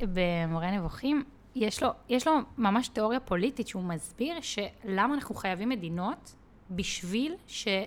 [0.06, 1.24] במורה נבוכים,
[1.54, 6.34] יש לו, יש לו ממש תיאוריה פוליטית שהוא מסביר שלמה אנחנו חייבים מדינות
[6.70, 7.80] בשביל שיהיה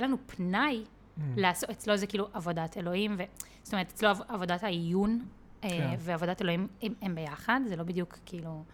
[0.00, 0.84] לנו פנאי
[1.18, 1.22] Mm.
[1.36, 3.22] לעשות, אצלו זה כאילו עבודת אלוהים, ו,
[3.62, 5.24] זאת אומרת, אצלו עב- עבודת העיון
[5.62, 5.68] כן.
[5.68, 8.64] אה, ועבודת אלוהים הם, הם ביחד, זה לא בדיוק כאילו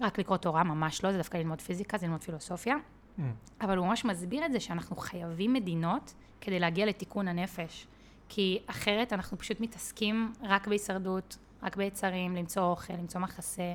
[0.00, 2.76] רק לקרוא תורה, ממש לא, זה דווקא ללמוד פיזיקה, זה ללמוד פילוסופיה,
[3.18, 3.22] Mm.
[3.60, 7.86] אבל הוא ממש מסביר את זה שאנחנו חייבים מדינות כדי להגיע לתיקון הנפש.
[8.28, 13.74] כי אחרת אנחנו פשוט מתעסקים רק בהישרדות, רק ביצרים, למצוא אוכל, למצוא מחסה,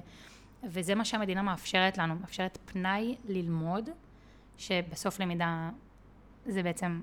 [0.63, 3.89] וזה מה שהמדינה מאפשרת לנו, מאפשרת פנאי ללמוד,
[4.57, 5.69] שבסוף למידה
[6.45, 6.99] זה בעצם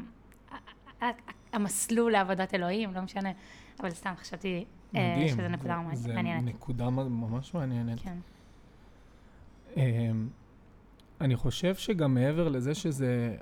[1.52, 3.30] המסלול לעבודת אלוהים, לא משנה,
[3.80, 4.64] אבל סתם חשבתי
[4.96, 5.28] אה, מדהים.
[5.28, 6.44] שזו נקודה זה מעניינת.
[6.44, 8.00] נקודה מ- ממש מעניינת.
[8.00, 8.16] כן.
[11.20, 13.36] אני חושב שגם מעבר לזה שזה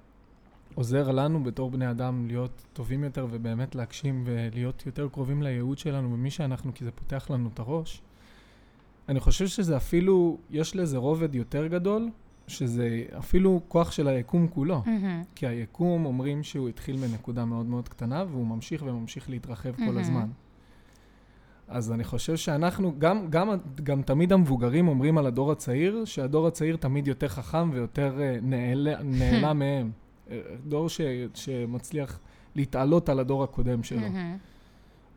[0.74, 6.12] עוזר לנו בתור בני אדם להיות טובים יותר ובאמת להגשים ולהיות יותר קרובים לייעוד שלנו
[6.12, 8.02] ומי שאנחנו, כי זה פותח לנו את הראש,
[9.08, 12.10] אני חושב שזה אפילו, יש לזה רובד יותר גדול,
[12.48, 14.82] שזה אפילו כוח של היקום כולו.
[14.86, 15.22] מהמם.
[15.34, 19.98] כי היקום אומרים שהוא התחיל מנקודה מאוד מאוד קטנה והוא ממשיך וממשיך להתרחב כל מהמם.
[19.98, 20.28] הזמן.
[21.68, 23.50] אז אני חושב שאנחנו, גם, גם,
[23.82, 29.52] גם תמיד המבוגרים אומרים על הדור הצעיר, שהדור הצעיר תמיד יותר חכם ויותר אה, נעלה,
[29.54, 29.90] מהם.
[30.30, 31.00] אה, דור ש,
[31.34, 32.18] שמצליח
[32.54, 34.00] להתעלות על הדור הקודם שלו.
[34.00, 34.36] מהמם.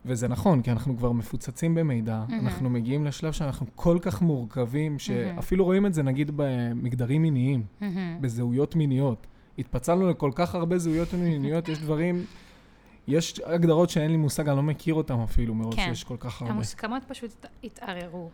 [0.04, 2.46] וזה נכון, כי אנחנו כבר מפוצצים במידע, מהמם.
[2.46, 8.18] אנחנו מגיעים לשלב שאנחנו כל כך מורכבים, שאפילו רואים את זה נגיד במגדרים מיניים, מהמם.
[8.20, 9.26] בזהויות מיניות.
[9.58, 12.24] התפצלנו לכל כך הרבה זהויות מיניות, יש דברים,
[13.08, 15.82] יש הגדרות שאין לי מושג, אני לא מכיר אותן אפילו, מרוב כן.
[15.88, 16.54] שיש כל כך הרבה.
[16.54, 18.30] המוסכמות פשוט התערערו.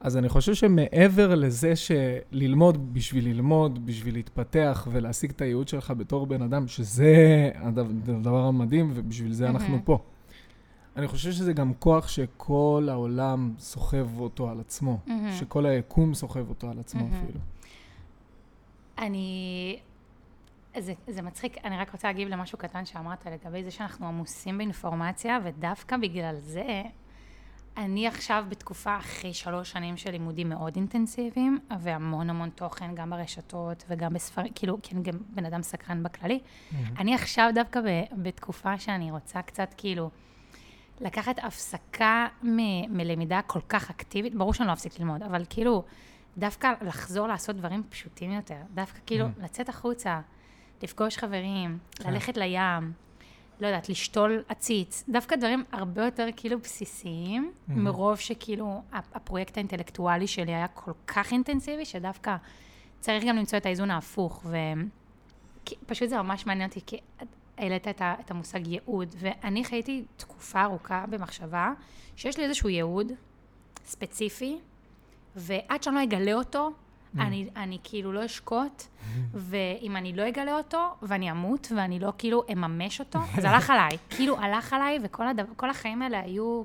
[0.00, 6.26] אז אני חושב שמעבר לזה שללמוד בשביל ללמוד, בשביל להתפתח ולהשיג את הייעוד שלך בתור
[6.26, 9.78] בן אדם, שזה הדבר, המדהים ובשביל זה אנחנו.
[9.84, 9.98] פה.
[10.96, 14.98] אני חושב שזה גם כוח שכל העולם סוחב אותו על עצמו.
[15.38, 17.06] שכל היקום סוחב אותו על עצמו.
[17.06, 17.40] אפילו.
[18.98, 19.78] אני...
[20.78, 25.38] זה, זה מצחיק, אני רק רוצה להגיב למשהו קטן שאמרת לגבי זה שאנחנו עמוסים באינפורמציה,
[25.44, 26.82] ודווקא בגלל זה,
[27.76, 33.84] אני עכשיו בתקופה אחרי שלוש שנים של לימודים מאוד אינטנסיביים, והמון המון תוכן, גם ברשתות
[33.88, 36.40] וגם בספרים, כאילו, כי אני גם בן אדם סקרן בכללי.
[36.98, 40.10] אני עכשיו דווקא ב, בתקופה שאני רוצה קצת כאילו
[41.00, 42.56] לקחת הפסקה מ,
[42.96, 45.84] מלמידה כל כך אקטיבית, ברור שאני לא אפסיק ללמוד, אבל כאילו
[46.38, 49.44] דווקא לחזור לעשות דברים פשוטים יותר, דווקא כאילו Mm.
[49.44, 50.20] לצאת החוצה,
[50.82, 52.12] לפגוש חברים, כן.
[52.12, 52.92] ללכת לים,
[53.60, 57.72] לא יודעת, לשתול עציץ, דווקא דברים הרבה יותר כאילו בסיסיים, Mhm.
[57.72, 62.36] מרוב שכאילו הפ- הפרויקט האינטלקטואלי שלי היה כל כך אינטנסיבי, שדווקא
[63.00, 64.56] צריך גם למצוא את האיזון ההפוך, ו...
[65.64, 66.96] כי פשוט זה ממש מעניין אותי, כי
[67.58, 71.72] העלית את, ה- את המושג ייעוד, ואני חייתי תקופה ארוכה במחשבה
[72.16, 73.12] שיש לי איזשהו ייעוד
[73.86, 74.58] ספציפי,
[75.36, 76.70] ועד שאני לא אגלה אותו.
[77.18, 78.82] אני, אני כאילו לא אשקוט,
[79.34, 83.98] ואם אני לא אגלה אותו, ואני אמות, ואני לא כאילו אממש אותו, אז הלך עליי.
[84.10, 86.62] כאילו, הלך עליי, וכל הדבר, כל החיים האלה היו...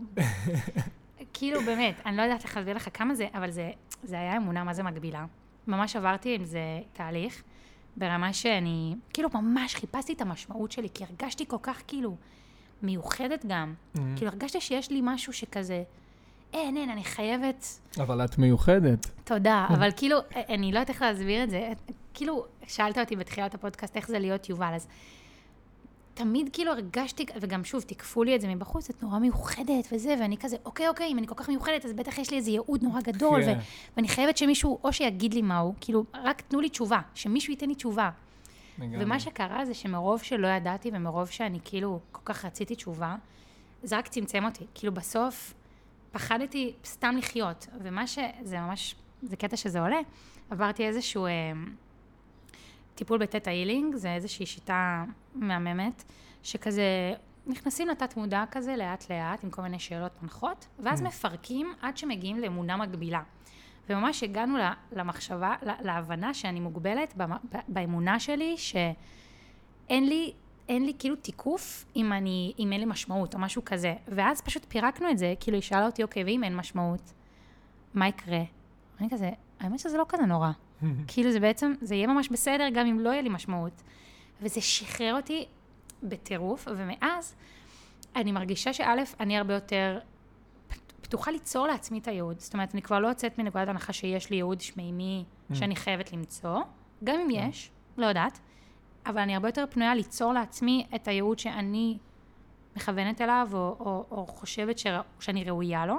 [1.33, 3.71] כאילו, באמת, אני לא יודעת להסביר לך כמה זה, אבל זה,
[4.03, 5.25] זה היה אמונה מה זה מגבילה.
[5.67, 6.59] ממש עברתי עם זה
[6.93, 7.43] תהליך,
[7.97, 12.15] ברמה שאני, כאילו, ממש חיפשתי את המשמעות שלי, כי הרגשתי כל כך, כאילו,
[12.81, 13.73] מיוחדת גם.
[13.95, 13.99] Mhm.
[14.15, 15.83] כאילו, הרגשתי שיש לי משהו שכזה,
[16.53, 17.65] אין, אין, אני חייבת...
[17.99, 19.09] אבל את מיוחדת.
[19.23, 20.17] תודה, אבל כאילו,
[20.49, 21.73] אני לא יודעת איך להסביר את זה.
[22.13, 24.87] כאילו, שאלת אותי בתחילת הפודקאסט איך זה להיות יובל, אז
[26.13, 30.37] תמיד כאילו הרגשתי, וגם שוב, תיקפו לי את זה מבחוץ, את נורא מיוחדת וזה, ואני
[30.37, 33.01] כזה, אוקיי, אוקיי, אם אני כל כך מיוחדת, אז בטח יש לי איזה ייעוד נורא
[33.01, 33.57] גדול, כן.
[33.59, 37.67] ו- ואני חייבת שמישהו, או שיגיד לי מהו, כאילו, רק תנו לי תשובה, שמישהו ייתן
[37.67, 38.09] לי תשובה.
[38.79, 43.15] ומה שקרה זה שמרוב שלא ידעתי, ומרוב שאני כאילו כל כך רציתי תשובה,
[43.83, 44.65] זה רק צמצם אותי.
[44.73, 45.53] כאילו בסוף
[46.11, 48.19] פחדתי סתם לחיות, ומה ש...
[48.43, 49.99] זה ממש, זה קטע שזה עולה.
[50.49, 51.31] עברתי איזשהו אה,
[52.95, 55.03] טיפול בטטה הילינג, זה איזושהי שיטה
[55.35, 56.03] מהממת,
[56.43, 57.13] שכזה
[57.47, 61.05] נכנסים לתת מודע כזה לאט לאט, עם כל מיני שאלות מנחות, ואז Mm.
[61.05, 63.21] מפרקים עד שמגיעים לאמונה מגבילה.
[63.89, 64.57] וממש הגענו
[64.91, 67.13] למחשבה, להבנה שאני מוגבלת
[67.67, 70.33] באמונה שלי, שאין לי,
[70.69, 73.95] אין לי כאילו תיקוף אם, אני, אם אין לי משמעות או משהו כזה.
[74.07, 77.13] ואז פשוט פירקנו את זה, כאילו היא שאלה אותי, אוקיי, ואם אין משמעות,
[77.93, 78.41] מה יקרה?
[79.01, 79.29] אני כזה,
[79.59, 80.51] האמת שזה לא כזה נורא.
[81.07, 83.81] כאילו זה בעצם, זה יהיה ממש בסדר גם אם לא יהיה לי משמעות.
[84.41, 85.45] וזה שחרר אותי
[86.03, 87.35] בטירוף, ומאז
[88.15, 89.99] אני מרגישה שא', אני הרבה יותר
[90.67, 92.39] פת- פתוחה ליצור לעצמי את הייעוד.
[92.39, 96.59] זאת אומרת, אני כבר לא יוצאת מנקודת הנחה שיש לי ייעוד שמימי שאני חייבת למצוא,
[97.03, 98.39] גם אם יש, לא יודעת,
[99.09, 101.97] אבל אני הרבה יותר פנויה ליצור לעצמי את הייעוד שאני
[102.75, 105.95] מכוונת אליו, או, או, או חושבת שרא, שאני ראויה לו.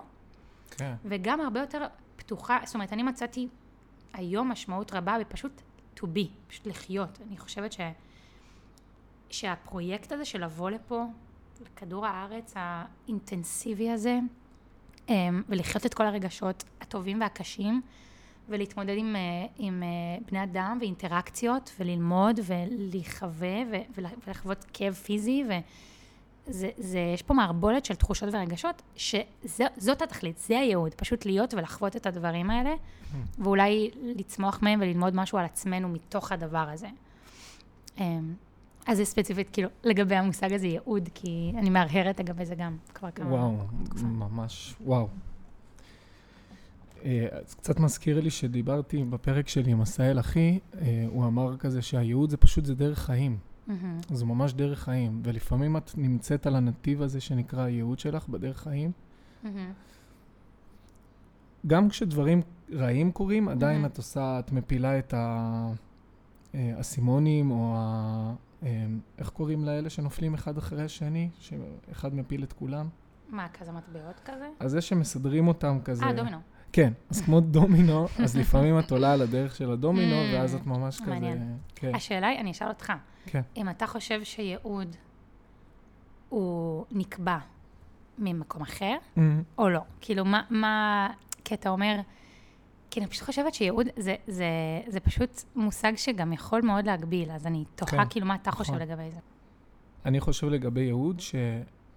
[0.71, 0.95] כן.
[1.05, 3.49] וגם הרבה יותר פתוחה, זאת אומרת, אני מצאתי
[4.13, 5.63] היום משמעות רבה בפשוט
[5.97, 7.19] to be, פשוט לחיות.
[7.29, 7.81] אני חושבת ש,
[9.31, 11.05] שהפרויקט הזה של לבוא לפה,
[11.61, 14.19] לכדור הארץ האינטנסיבי הזה,
[15.09, 17.83] אמ, ולחיות את כל הרגשות הטובים והקשים,
[18.51, 23.57] ולהתמודד עם, אה, עם אה, בני אדם ואינטראקציות, וללמוד ולהיחווה
[24.27, 25.53] ולחוות כאב פיזי, ו...
[26.47, 31.97] זה, זה, יש פה מערבולת של תחושות ורגשות, שזאת התכלית, זה הייעוד, פשוט להיות ולחוות
[31.97, 32.75] את הדברים האלה,
[33.39, 36.89] ואולי לצמוח מהם וללמוד משהו על עצמנו מתוך הדבר הזה.
[37.99, 38.35] אמ,
[38.87, 43.11] אז זה ספציפית, כאילו, לגבי המושג הזה ייעוד, כי אני מהרהרת לגבי זה גם כבר
[43.11, 43.35] כמה...
[43.35, 43.57] וואו.
[44.03, 45.09] ממש, וואו.
[47.05, 51.83] אה, אז קצת מזכיר לי שדיברתי בפרק שלי עם עשהאל אחי, אה, הוא אמר כזה
[51.83, 53.39] שהייעוד זה פשוט, זה דרך חיים.
[54.11, 58.93] זה ממש דרך חיים, ולפעמים את נמצאת על הנתיב הזה שנקרא הייעוד שלך בדרך חיים.
[61.67, 63.85] גם כשדברים רעים קורים, עדיין.
[63.85, 65.71] את עושה, את מפילה את ה-
[66.55, 68.35] אה, האסימונים, או ה...
[68.63, 68.87] אה,
[69.19, 71.29] איך קוראים לאלה שנופלים אחד אחרי השני?
[71.39, 72.89] שאחד מפיל את כולם?
[73.29, 74.49] מה, כזה מטבעות כזה?
[74.61, 76.05] אז זה שמסדרים אותם כזה...
[76.05, 76.39] אה, דומינו.
[76.73, 80.67] כן, אז כמו דומינו, אז לפעמים את עולה על הדרך של הדומינו, Mm, ואז את
[80.67, 81.11] ממש כזה...
[81.11, 81.57] מעניין.
[81.75, 82.93] כן, השאלה היא, אני אשאל אותך,
[83.27, 83.41] כן.
[83.57, 84.97] אם אתה חושב שייעוד
[86.29, 87.39] הוא נקבע
[88.19, 89.81] ממקום אחר, אמ, או לא?
[90.01, 91.09] כאילו, מה, מה,
[91.45, 92.01] כי אתה אומר,
[92.91, 94.47] כי אני פשוט חושבת שייעוד זה, זה,
[94.87, 98.73] זה פשוט מושג שגם יכול מאוד להגביל, אז אני תוהה כן, כאילו מה אתה חושב
[98.73, 98.83] נכון.
[98.89, 99.21] לגבי זה.
[100.05, 101.21] אני חושב לגבי ייעוד,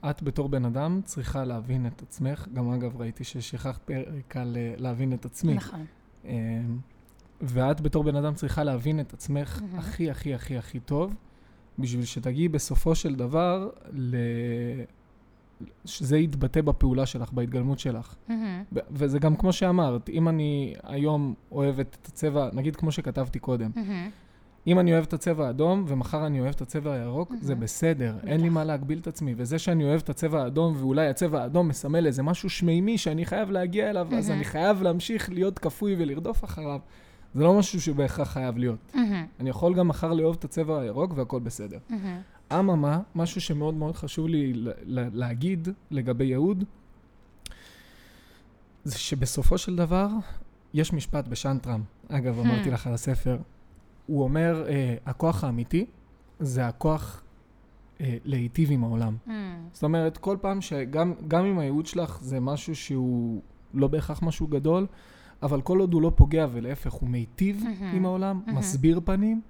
[0.03, 2.47] שאת בתור בן אדם צריכה להבין את עצמך.
[2.53, 5.53] גם אגב, ראיתי ששכחת פרק על אה, להבין את עצמי.
[5.53, 5.85] נכון.
[6.25, 6.31] אמ,
[7.41, 9.79] ואת בתור בן אדם צריכה להבין את עצמך מהמם.
[9.79, 11.15] הכי הכי הכי הכי טוב,
[11.79, 14.15] בשביל שתגיעי בסופו של דבר ל...
[15.85, 18.15] שזה יתבטא בפעולה שלך, בהתגלמות שלך.
[18.73, 23.71] ב- וזה גם כמו שאמרת, אם אני היום אוהבת את הצבע, נגיד כמו שכתבתי קודם,
[23.75, 24.09] מהמם.
[24.67, 27.43] אם אני אוהב את הצבע האדום ומחר אני אוהב את הצבע הירוק, מהמם.
[27.43, 28.53] זה בסדר, אין לי בטח.
[28.53, 29.33] מה להגביל את עצמי.
[29.37, 33.51] וזה שאני אוהב את הצבע האדום, ואולי הצבע האדום מסמל איזה משהו שמימי שאני חייב
[33.51, 34.37] להגיע אליו, אז מהמם.
[34.37, 36.79] אני חייב להמשיך להיות כפוי ולרדוף אחריו.
[37.35, 38.79] זה לא משהו שבהכרח חייב להיות.
[38.95, 39.25] מהמם.
[39.39, 41.77] אני יכול גם מחר לאהוב את הצבע הירוק והכל בסדר.
[41.89, 42.19] מהמם.
[42.51, 44.53] אממה, משהו שמאוד מאוד חשוב לי
[45.13, 46.63] להגיד לגבי יהוד,
[48.83, 50.07] זה שבסופו של דבר,
[50.73, 52.73] יש משפט בשנטרם, אגב, אמרתי Hmm.
[52.73, 53.37] לך על הספר,
[54.05, 55.85] הוא אומר, אה, הכוח האמיתי
[56.39, 57.23] זה הכוח
[58.01, 59.17] אה, להיטיב עם העולם.
[59.25, 59.67] מהמם.
[59.71, 63.41] זאת אומרת, כל פעם שגם גם אם הייעוד שלך זה משהו שהוא
[63.73, 64.87] לא בהכרח משהו גדול,
[65.43, 67.95] אבל כל עוד הוא לא פוגע ולהפך, הוא מיטיב מהמם.
[67.95, 68.59] עם העולם, מהמם.
[68.59, 69.41] מסביר פנים,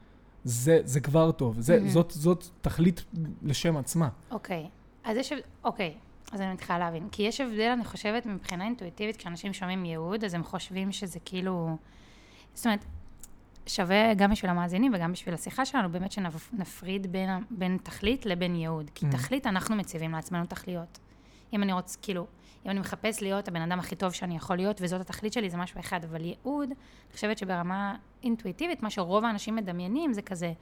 [0.44, 1.60] זה, זה כבר טוב.
[1.60, 1.90] זה, מהמם.
[1.90, 3.06] זאת, זאת תכלית
[3.42, 4.10] לשם עצמה.
[4.32, 4.70] אוקיי.
[5.04, 5.34] אז יש...
[5.64, 5.94] אוקיי.
[6.32, 7.10] אז אני מתחילה להבין.
[7.12, 11.78] כי יש הבדל, אני חושבת, מבחינה אינטואיטיבית, כשאנשים שומעים ייעוד, אז הם חושבים שזה כאילו...
[12.54, 12.86] זאת אומרת,
[13.68, 18.92] שווה גם בשביל המאזינים וגם בשביל השיחה שלנו, באמת שנפריד בין, בין תכלית לבין ייעוד.
[18.96, 19.12] כי Mm.
[19.12, 21.00] תכלית, אנחנו מציבים לעצמנו תכליות.
[21.54, 22.28] אם אני רוצה, כאילו,
[22.66, 25.58] אם אני מחפש להיות הבן אדם הכי טוב שאני יכול להיות, וזאת התכלית שלי, זה
[25.58, 26.04] משהו אחד.
[26.04, 30.54] אבל ייעוד, אני חושבת שברמה אינטואיטיבית, מה שרוב האנשים מדמיינים זה כזה,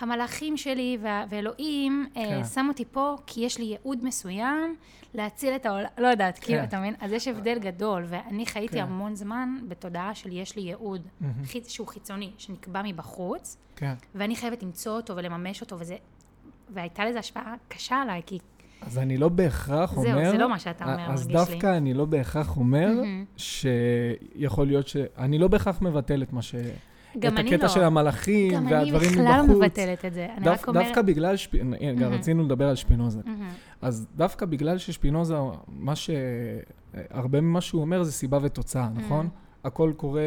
[0.00, 2.20] המלאכים שלי וה- ואלוהים כן.
[2.20, 4.76] אה, שם אותי פה כי יש לי ייעוד מסוים
[5.14, 6.64] להציל את העולם, לא יודעת, כאילו, כן.
[6.64, 6.94] אתה מבין?
[7.00, 8.82] אז יש הבדל גדול, ואני חייתי כן.
[8.82, 11.02] המון זמן בתודעה של יש לי ייעוד.
[11.44, 13.94] חיצ- שהוא חיצוני, שנקבע מבחוץ, כן.
[14.14, 15.96] ואני חייבת למצוא אותו ולממש אותו, וזה...
[16.70, 18.38] והייתה לזה השפעה קשה עליי, כי
[18.80, 20.30] אז אני לא בהכרח זהו, אומר...
[20.30, 21.32] זה לא מה שאתה אומר, אז מרגיש לי.
[21.54, 22.88] דווקא אני לא בהכרח אומר.
[23.36, 24.96] שיכול להיות ש...
[25.18, 26.54] אני לא בהכרח מבטל את מה ש...
[27.18, 27.68] גם את אני הקטע לא.
[27.72, 29.56] של המלאכים גם אני והדברים בכלל מבחוץ.
[29.62, 30.26] מבטלת את זה.
[30.36, 30.86] אני דו- רק אומרת...
[30.86, 31.54] דווקא בגלל, שפ...
[31.54, 32.12] הנה, גם.
[32.12, 33.20] רצינו לדבר על שפינוזה.
[33.24, 33.48] מהמם.
[33.82, 35.36] אז דווקא בגלל ששפינוזה,
[35.68, 36.10] מה ש...
[37.10, 39.26] הרבה ממה שהוא אומר זה סיבה ותוצאה, נכון?
[39.26, 39.66] Mm.
[39.66, 40.22] הכל קורה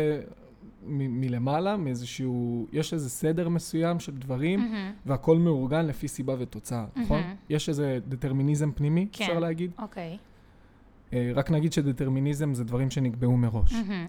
[0.85, 2.67] מ- מלמעלה, מאיזשהו...
[2.71, 4.91] יש איזה סדר מסוים של דברים, מהמם.
[5.05, 7.21] והכל מאורגן לפי סיבה ותוצאה, נכון?
[7.21, 7.35] מהמם.
[7.49, 9.23] יש איזה דטרמיניזם פנימי, כן.
[9.23, 9.71] אפשר להגיד.
[9.79, 10.17] אוקיי.
[11.13, 13.73] אה, רק נגיד שדטרמיניזם זה דברים שנקבעו מראש.
[13.73, 14.05] מהמם.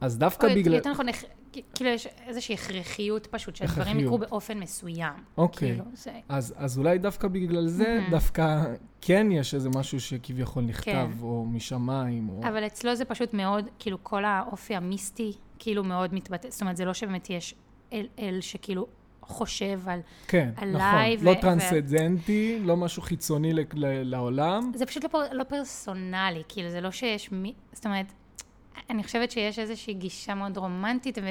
[0.00, 0.74] אז דווקא או בגלל...
[0.74, 1.06] יותר נכון,
[1.52, 4.00] כאילו יש איזושהי הכרחיות פשוט, שהדברים.
[4.00, 5.12] יקרו באופן מסוים.
[5.38, 5.68] אוקיי.
[5.68, 6.10] כאילו, זה...
[6.28, 8.10] אז, אז אולי דווקא בגלל זה, מהמם.
[8.10, 8.64] דווקא
[9.00, 11.22] כן יש איזה משהו שכביכול נכתב, כן.
[11.22, 12.40] או משמיים, או...
[12.48, 16.84] אבל אצלו זה פשוט מאוד, כאילו כל האופי המיסטי, כאילו מאוד מתבטא, זאת אומרת, זה
[16.84, 17.54] לא שבאמת יש
[17.92, 18.86] אל, אל שכאילו
[19.22, 20.00] חושב על...
[20.28, 21.26] כן, עליי נכון.
[21.26, 24.72] ו- לא ו- טרנסצנדנטי, לא משהו חיצוני ל- ל- לעולם.
[24.74, 27.54] זה פשוט לא, לא פרסונלי, כאילו, זה לא שיש מי...
[27.72, 28.12] זאת אומרת,
[28.90, 31.28] אני חושבת שיש איזושהי גישה מאוד רומנטית ו,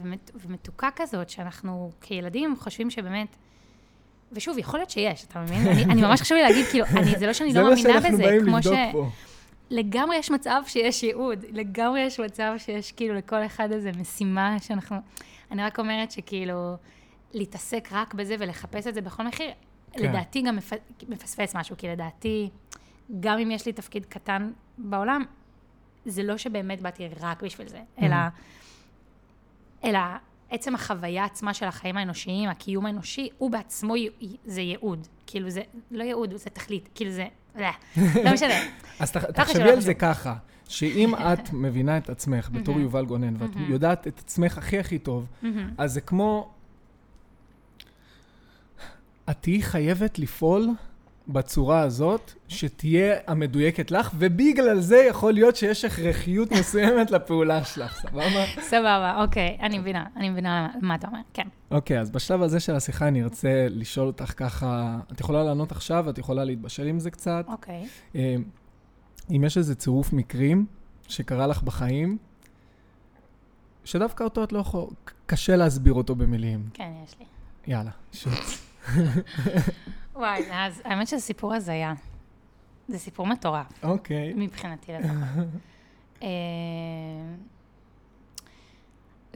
[0.00, 3.36] ומת, ומתוקה כזאת, שאנחנו כילדים חושבים שבאמת...
[4.32, 5.66] ושוב, יכול להיות שיש, אתה מבין?
[5.66, 8.00] אני, אני ממש חשוב לי להגיד, כאילו, אני, זה לא שאני לא מאמינה זה מה
[8.00, 8.92] שאנחנו בזה, באים לבדוק ש...
[8.92, 9.08] פה.
[9.70, 14.96] לגמרי יש מצב שיש ייעוד, לגמרי יש מצב שיש כאילו לכל אחד איזה משימה שאנחנו...
[15.50, 16.76] אני רק אומרת שכאילו,
[17.32, 19.50] להתעסק רק בזה ולחפש את זה בכל מחיר,
[19.92, 20.02] כן.
[20.02, 20.72] לדעתי גם מפ...
[21.08, 22.50] מפספס משהו, כי לדעתי,
[23.20, 25.24] גם אם יש לי תפקיד קטן בעולם,
[26.06, 28.16] זה לא שבאמת באתי רק בשביל זה, אלא,
[29.84, 29.98] אלא
[30.50, 33.94] עצם החוויה עצמה של החיים האנושיים, הקיום האנושי, הוא בעצמו.
[34.44, 35.06] זה ייעוד.
[35.26, 37.26] כאילו זה לא ייעוד, זה תכלית, כאילו זה...
[37.56, 37.66] לא,
[38.24, 38.54] לא משנה.
[39.00, 39.80] אז ככה תחשבי שלא על.
[39.80, 40.34] זה ככה,
[40.68, 42.84] שאם את מבינה את עצמך בתור מהמם.
[42.84, 43.72] יובל גונן, ואת מהמם.
[43.72, 45.26] יודעת את עצמך הכי הכי טוב.
[45.78, 46.50] אז זה כמו...
[49.30, 50.68] את תהיי חייבת לפעול
[51.32, 58.44] בצורה הזאת, שתהיה המדויקת לך, ובגלל זה יכול להיות שיש הכרחיות מסוימת לפעולה שלך, סבבה?
[58.60, 61.48] סבבה, אוקיי, אני מבינה, אני מבינה מה אתה אומר, כן.
[61.70, 66.10] אוקיי, אז בשלב הזה של השיחה אני ארצה לשאול אותך ככה, את יכולה לענות עכשיו,
[66.10, 67.44] את יכולה להתבשל עם זה קצת.
[67.48, 67.86] אוקיי.
[68.16, 68.36] אה,
[69.30, 70.66] אם יש איזה צירוף מקרים
[71.08, 72.18] שקרה לך בחיים,
[73.84, 74.86] שדווקא אותו את לא יכולה,
[75.26, 76.68] קשה להסביר אותו במילים.
[76.74, 77.26] כן, יש לי.
[77.66, 78.32] יאללה, שוט.
[80.14, 81.94] וואי, אז האמת שזה סיפור הזיה.
[82.88, 84.32] זה סיפור מטורף, אוקיי.
[84.36, 85.44] מבחינתי לפחות.
[86.22, 86.28] אה,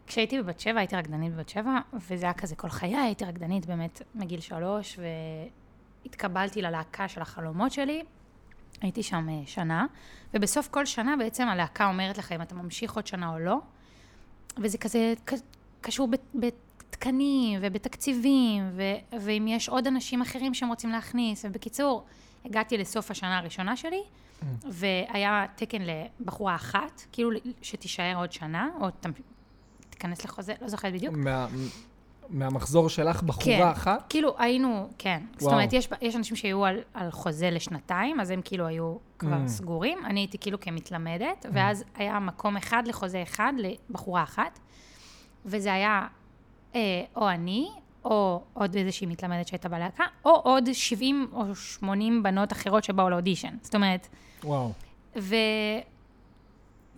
[0.06, 4.02] כשהייתי בבת שבע, הייתי רקדנית בבת שבע, וזה היה כזה כל חיי, הייתי רקדנית באמת
[4.14, 4.98] מגיל שלוש,
[6.04, 8.02] והתקבלתי ללהקה של החלומות שלי.
[8.80, 9.86] הייתי שם אה, שנה,
[10.34, 13.58] ובסוף כל שנה בעצם הלהקה אומרת לך אם אתה ממשיך עוד שנה או לא,
[14.62, 15.14] וזה כזה
[15.80, 16.08] קשור
[16.40, 16.46] ב-
[16.96, 18.82] בתקנים ובתקציבים, ו-
[19.20, 22.04] ואם יש עוד אנשים אחרים שהם רוצים להכניס, ובקיצור,
[22.44, 24.02] הגעתי לסוף השנה הראשונה שלי,
[24.70, 25.78] והיה תקן
[26.20, 27.30] לבחורה אחת, כאילו
[27.62, 29.06] שתישאר עוד שנה, או ת-
[29.90, 31.14] תיכנס לחוזה, לא זוכרת בדיוק.
[31.16, 31.46] מה-
[32.28, 33.26] מהמחזור שלך כן.
[33.26, 34.06] בחורה אחת?
[34.08, 35.22] כאילו היינו, כן.
[35.32, 35.54] זאת וואו.
[35.54, 39.48] אומרת, יש, יש אנשים שהיו על, על חוזה לשנתיים, אז הם כאילו היו כבר Mm.
[39.48, 39.98] סגורים.
[40.04, 44.58] אני הייתי כאילו כמתלמדת, ואז היה מקום אחד לחוזה אחד לבחורה אחת,
[45.44, 46.06] וזה היה
[47.16, 47.68] או אני,
[48.04, 53.54] או עוד איזושהי מתלמדת שהייתה בלהקה, או עוד 70 או 80 בנות אחרות שבאו לאודישן.
[53.62, 54.08] זאת אומרת,
[54.44, 54.72] וואו.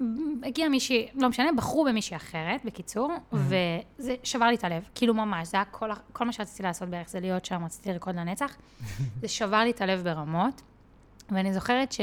[0.01, 5.49] והגיע מישהי, לא משנה, בחרו במישהי אחרת, בקיצור, וזה שבר לי את הלב, כאילו ממש,
[5.49, 8.57] זה היה כל, ה- כל מה שרציתי לעשות בערך, זה להיות שם, רציתי לרקוד לנצח.
[9.23, 10.62] זה שבר לי את הלב ברמות,
[11.31, 12.01] ואני זוכרת ש...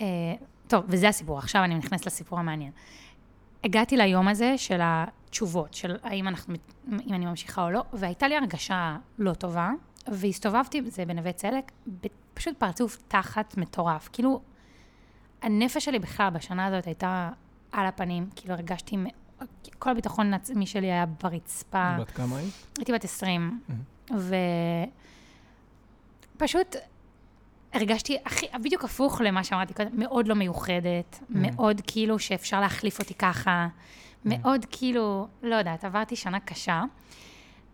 [0.00, 0.06] אה,
[0.68, 2.70] טוב, וזה הסיפור, עכשיו אני נכנסת לסיפור המעניין.
[3.64, 4.80] הגעתי ליום הזה של
[5.32, 6.54] התשובות, של האם אנחנו,
[7.06, 9.70] אם אני ממשיכה או לא, והייתה לי הרגשה לא טובה,
[10.08, 14.08] והסתובבתי, זה בנווה צדק, ב- פשוט פרצוף תחת מטורף.
[14.12, 14.40] כאילו,
[15.42, 17.30] הנפש שלי בכלל בשנה הזאת הייתה
[17.72, 18.96] על הפנים, כאילו הרגשתי,
[19.78, 21.96] כל הביטחון העצמי שלי היה ברצפה.
[22.00, 22.54] בת כמה היית?
[22.78, 23.60] הייתי בת 20,
[26.36, 26.76] ופשוט
[27.72, 33.14] הרגשתי הכי, בדיוק הפוך למה שאמרתי קודם, מאוד לא מיוחדת, מאוד כאילו שאפשר להחליף אותי
[33.14, 33.68] ככה,
[34.24, 36.82] מאוד כאילו, לא יודעת, עברתי שנה קשה,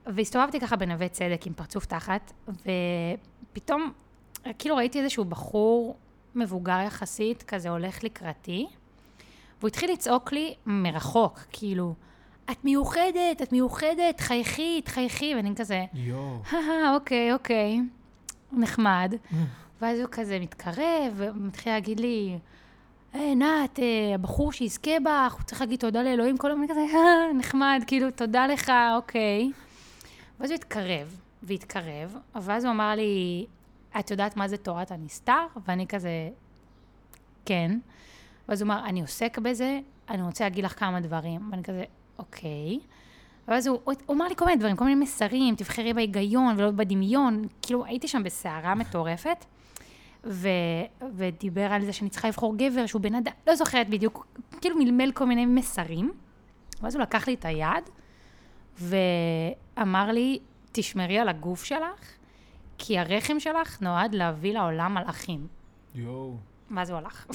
[0.06, 2.32] והסתובבתי ככה בנווה צדק עם פרצוף תחת,
[3.52, 3.92] ופתאום,
[4.58, 5.96] כאילו ראיתי איזשהו בחור
[6.34, 8.66] מבוגר יחסית, כזה הולך לקראתי,
[9.60, 11.94] והוא התחיל לצעוק לי מרחוק, כאילו,
[12.50, 16.42] את מיוחדת, את מיוחדת, חייכי, תחייכי, ואני כזה, יואו.
[16.52, 17.80] אה, אוקיי, אוקיי,
[18.52, 19.14] נחמד.
[19.80, 22.38] ואז הוא כזה מתקרב, ומתחיל להגיד לי,
[23.12, 27.32] היי, נת, אה, הבחור שיזכה בך, הוא צריך להגיד תודה לאלוהים, כל הזמן כזה, אה,
[27.38, 29.50] נחמד, כאילו, תודה לך, אוקיי.
[30.40, 33.46] ואז הוא התקרב, והתקרב, ואז הוא אמר לי,
[33.98, 35.46] את יודעת מה זה תורת הנסתר?
[35.66, 36.28] ואני כזה,
[37.44, 37.78] כן.
[38.48, 39.80] ואז הוא אמר, אני עוסק בזה,
[40.10, 41.48] אני רוצה להגיד לך כמה דברים.
[41.50, 41.84] ואני כזה,
[42.18, 42.78] אוקיי.
[43.48, 46.70] ואז הוא, הוא הוא אמר לי כל מיני דברים, כל מיני מסרים, תבחרי בהיגיון ולא
[46.70, 47.44] בדמיון.
[47.62, 49.44] כאילו, הייתי שם בסערה מטורפת,
[50.24, 50.48] ו,
[51.16, 54.26] ודיבר על זה שאני צריכה לבחור גבר שהוא בן אדם, לא זוכרת בדיוק,
[54.60, 56.12] כאילו מלמל כל מיני מסרים.
[56.82, 57.84] ואז הוא לקח לי את היד,
[58.78, 60.38] ואמר לי,
[60.72, 62.12] תשמרי על הגוף שלך,
[62.78, 65.46] כי הרחם שלך נועד להביא לעולם מלאכים.
[65.94, 66.36] יואו.
[66.76, 67.26] ואז הוא הלך.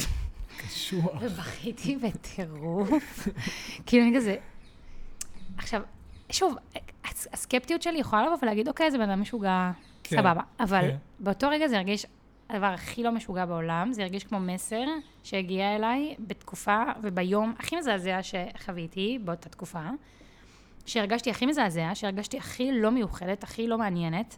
[0.57, 1.11] קשוח.
[1.21, 3.27] ובכיתי בטירוף.
[3.86, 4.36] כאילו, אני כזה...
[5.57, 5.81] עכשיו,
[6.29, 6.55] שוב,
[7.05, 9.71] הס- הסקפטיות שלי יכולה לבוא ולהגיד, אוקיי, זה בן אדם משוגע,
[10.03, 10.41] כן, סבבה.
[10.59, 10.95] אבל כן.
[11.19, 12.05] באותו רגע זה הרגיש
[12.49, 14.85] הדבר הכי לא משוגע בעולם, זה הרגיש כמו מסר
[15.23, 19.89] שהגיע אליי בתקופה וביום הכי מזעזע שחוויתי באותה תקופה,
[20.85, 24.37] שהרגשתי הכי מזעזע, שהרגשתי הכי לא מיוחדת, הכי לא מעניינת.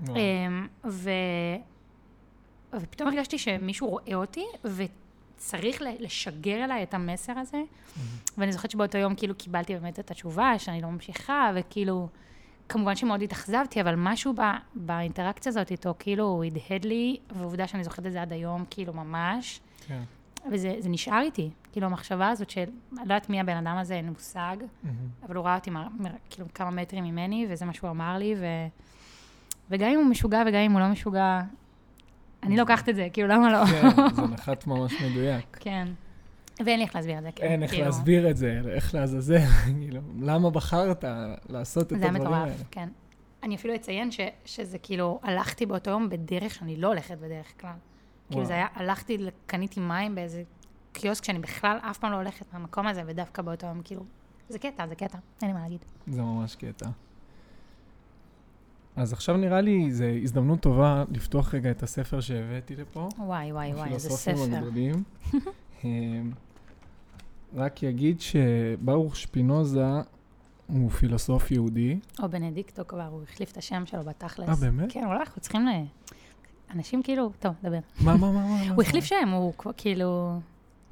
[0.00, 0.16] וואו.
[0.16, 1.10] אמ, ו...
[2.72, 7.62] ופתאום הרגשתי שמישהו רואה אותי, וצריך לשגר אליי את המסר הזה.
[8.38, 12.08] ואני זוכרת שבאותו יום כאילו קיבלתי באמת את התשובה, שאני לא ממשיכה, וכאילו,
[12.68, 14.40] כמובן שמאוד התאכזבתי, אבל משהו ב,
[14.74, 18.92] באינטראקציה הזאת איתו, כאילו, הוא הדהד לי, ועובדה שאני זוכרת את זה עד היום, כאילו,
[18.92, 19.60] ממש.
[19.86, 20.02] כן.
[20.52, 23.94] וזה זה נשאר איתי, כאילו, המחשבה הזאת של, אני לא יודעת מי הבן אדם הזה,
[23.94, 24.96] אין מושג, מהמם.
[25.26, 28.34] אבל הוא ראה אותי מר, מר, כאילו כמה מטרים ממני, וזה מה שהוא אמר לי,
[28.40, 28.44] ו...
[29.70, 31.40] וגם אם הוא משוגע וגם אם הוא לא משוגע,
[32.42, 33.66] אני לוקחת את זה, כאילו, למה לא?
[33.66, 35.56] כן, זה נחת ממש מדויק.
[35.60, 35.88] כן.
[36.60, 37.44] ואין לי איך להסביר את זה, כן.
[37.44, 39.38] אין איך כאילו, להסביר את זה, איך לעזאזל,
[39.80, 41.04] כאילו, למה בחרת
[41.48, 42.64] לעשות את זה היה הדברים מטורף, האלה?
[42.70, 42.88] כן.
[43.42, 47.70] אני אפילו אציין ש, שזה כאילו, הלכתי באותו יום בדרך שאני לא הולכת בדרך כלל.
[47.70, 48.46] כאילו וואו.
[48.46, 50.42] זה היה, הלכתי, קניתי מים באיזה
[50.92, 54.04] קיוסק שאני בכלל אף פעם לא הולכת מהמקום הזה, ודווקא באותו יום, כאילו,
[54.48, 55.84] זה קטע, זה קטע, אין לי מה להגיד.
[56.06, 56.86] זה ממש קטע.
[58.96, 63.08] אז עכשיו נראה לי זו הזדמנות טובה לפתוח רגע את הספר שהבאתי לפה.
[63.18, 64.56] וואי, וואי, וואי, איזה הפילוסופים ספר.
[64.56, 65.02] הגדולים.
[65.84, 66.30] אמ,
[67.54, 69.86] רק יגיד שברוך שפינוזה
[70.66, 71.98] הוא פילוסוף יהודי.
[72.22, 74.48] או בנדיקטו כבר, הוא החליף את השם שלו בתכלס.
[74.48, 74.92] אה, באמת?
[74.92, 75.70] כן, אולי אנחנו צריכים ל...
[76.74, 77.78] אנשים כאילו, טוב, דבר.
[78.00, 78.74] מה, מה, מה, מה?
[78.74, 80.40] הוא החליף שם, הוא כאילו...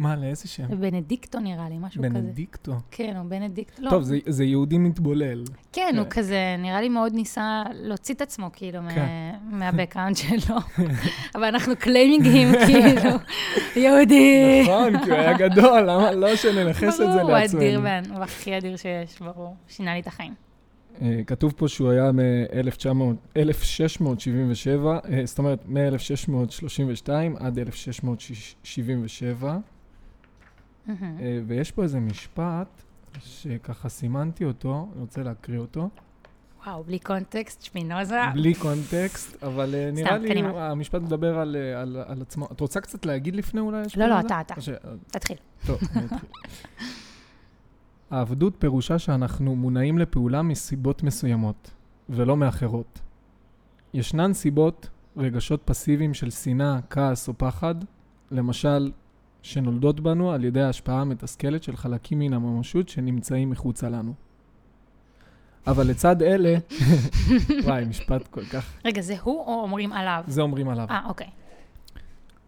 [0.02, 0.80] מה, לאיזה שם?
[0.80, 2.14] בנדיקטו נראה לי, משהו כזה.
[2.14, 2.72] בנדיקטו.
[2.90, 3.82] כן, הוא בנדיקטו.
[3.82, 5.44] לא, טוב, זה- זה יהודי מתבולל.
[5.72, 6.10] כן, הוא כן.
[6.10, 9.06] כזה, נראה לי מאוד ניסה להוציא את עצמו, כאילו, כן.
[9.50, 10.56] מהבקאנט שלו.
[11.34, 13.10] אבל אנחנו claiming him, כאילו,
[13.76, 14.60] יהודי.
[14.62, 18.14] נכון, כי הוא היה גדול, למה לא שננכס את זה ברור, הוא אדיר, לעצמנו?
[18.16, 19.56] הוא הכי אדיר שיש, ברור.
[19.68, 20.34] שינה לי את החיים.
[21.02, 24.68] אה, כתוב פה שהוא היה מ-1677,
[25.24, 29.56] זאת אומרת, מ-1632 עד 1677, מהמם.
[29.56, 29.71] אה,
[31.46, 32.82] ויש פה איזה משפט
[33.18, 35.88] שככה סימנתי אותו, אני רוצה להקריא אותו,
[36.66, 38.20] וואו, בלי קונטקסט, שמינוזה.
[38.34, 40.42] בלי קונטקסט, אבל אה, נראה לי.
[40.54, 42.48] המשפט מדבר על, אה, על, על עצמו.
[42.52, 43.82] את רוצה קצת להגיד לפני אולי?
[43.96, 44.20] לא, לא?
[44.20, 44.60] אתה, אתה.
[44.60, 44.68] ש-
[45.06, 45.36] תתחיל.
[45.66, 46.28] טוב, אני אתחיל.
[48.10, 51.70] העבדות פירושה שאנחנו מונעים לפעולה מסיבות מסוימות,
[52.08, 53.00] ולא מאחרות.
[53.94, 57.74] ישנן סיבות, רגשות פסיביים של שנאה, כעס או פחד,
[58.30, 58.90] למשל,
[59.42, 64.14] שנולדות בנו על ידי ההשפעה המתסכלת של חלקים מן הממשות שנמצאים מחוצה לנו.
[65.66, 66.54] אבל לצד אלה,
[67.64, 70.24] וואי, משפט כל כך, רגע, זה הוא או אומרים עליו?
[70.26, 70.86] זה אומרים עליו.
[70.90, 71.26] אה, אוקיי.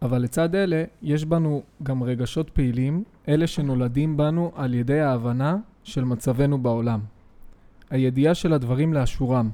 [0.02, 6.04] אבל לצד אלה, יש בנו גם רגשות פעילים, אלה שנולדים בנו על ידי ההבנה של
[6.04, 7.00] מצבנו בעולם.
[7.90, 9.50] הידיעה של הדברים לאשורם.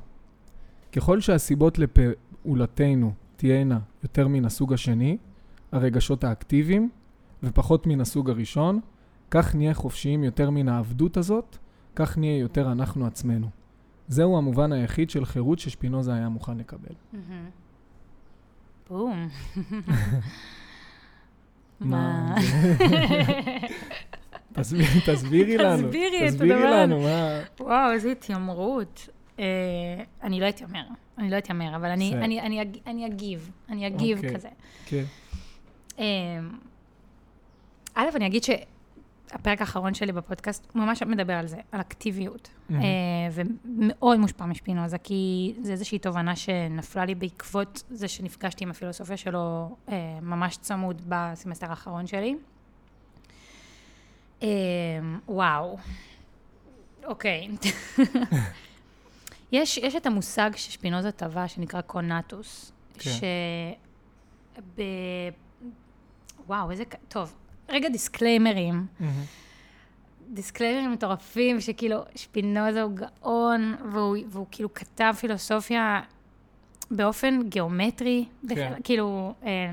[0.92, 5.16] ככל שהסיבות לפעולתנו תהיינה יותר מן הסוג השני,
[5.72, 6.90] הרגשות האקטיביים,
[7.42, 8.80] ופחות מן הסוג הראשון,
[9.30, 11.56] כך נהיה חופשיים יותר מן העבדות הזאת,
[11.96, 13.46] כך נהיה יותר אנחנו עצמנו.
[14.08, 16.94] זהו המובן היחיד של חירות ששפינוזה היה מוכן לקבל.
[18.88, 19.28] בום.
[21.80, 22.28] מה?
[22.30, 22.34] מה?
[24.52, 25.88] תסביר- תסבירי לנו.
[25.88, 27.40] תסבירי את תסבירי הדבר לנו, מה...
[27.60, 29.08] וואו, איזה התיימרות.
[29.38, 29.44] אה,
[30.22, 30.82] אני לא אתיימר,
[31.18, 34.34] אני לא אתיימר, אבל אני- אגיב, אני אגיב אוקיי.
[34.34, 34.48] כזה.
[34.86, 35.04] כן.
[38.00, 42.48] א', אני אגיד שהפרק האחרון שלי בפודקאסט ממש מדבר על זה, על אקטיביות.
[42.70, 42.76] אה,
[43.32, 49.76] ומאוד מושפע משפינוזה, כי זה איזושהי תובנה שנפלה לי בעקבות זה שנפגשתי עם הפילוסופיה שלו
[49.88, 52.36] אה, ממש צמוד בסמסטר האחרון שלי.
[54.42, 54.48] אה,
[55.28, 55.76] וואו,
[57.04, 57.48] אוקיי.
[59.52, 63.10] יש, יש את המושג ששפינוזה טבע, שנקרא קונטוס, כן.
[63.10, 63.22] ש...
[64.76, 64.82] ב...
[66.46, 66.84] וואו, איזה...
[67.08, 67.34] טוב,
[67.70, 68.86] רגע disclaimerים.
[69.00, 69.12] מהמם.
[70.32, 76.00] disclaimerים מטורפים, שכאילו שפינוזה הוא גאון, והוא, והוא כאילו כתב פילוסופיה
[76.90, 78.54] באופן גיאומטרי, כן.
[78.54, 79.70] בכלל, כאילו, אה,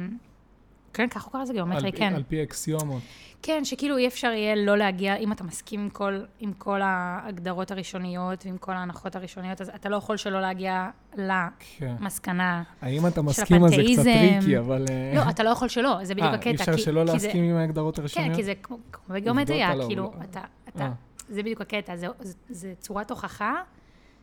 [0.97, 2.13] כן, ככה הוא קרא לזה גיאומטרי, כן.
[2.15, 3.01] על פי אקסיומות.
[3.41, 7.71] כן, שכאילו אי אפשר יהיה לא להגיע, אם אתה מסכים עם כל, עם כל ההגדרות
[7.71, 11.95] הראשוניות ועם כל ההנחות הראשוניות, אז אתה לא יכול שלא להגיע כן.
[11.99, 12.63] למסקנה.
[12.81, 14.39] האם אתה מסכים על זה קצת הפנתאיזם.
[14.39, 14.85] tricky, אבל...
[14.89, 16.49] אה, לא, אתה לא יכול שלא, זה בדיוק אה, הקטע.
[16.49, 18.35] אי אפשר כי- שלא כי זה- להסכים עם ההגדרות כן, הראשוניות?
[18.35, 18.77] כי זה כמו
[19.09, 20.13] בגיאומטריה, כאילו.
[20.23, 20.91] אתה, אתה, אה.
[21.29, 23.53] זה בדיוק הקטע, זה, זה, זה צורת הוכחה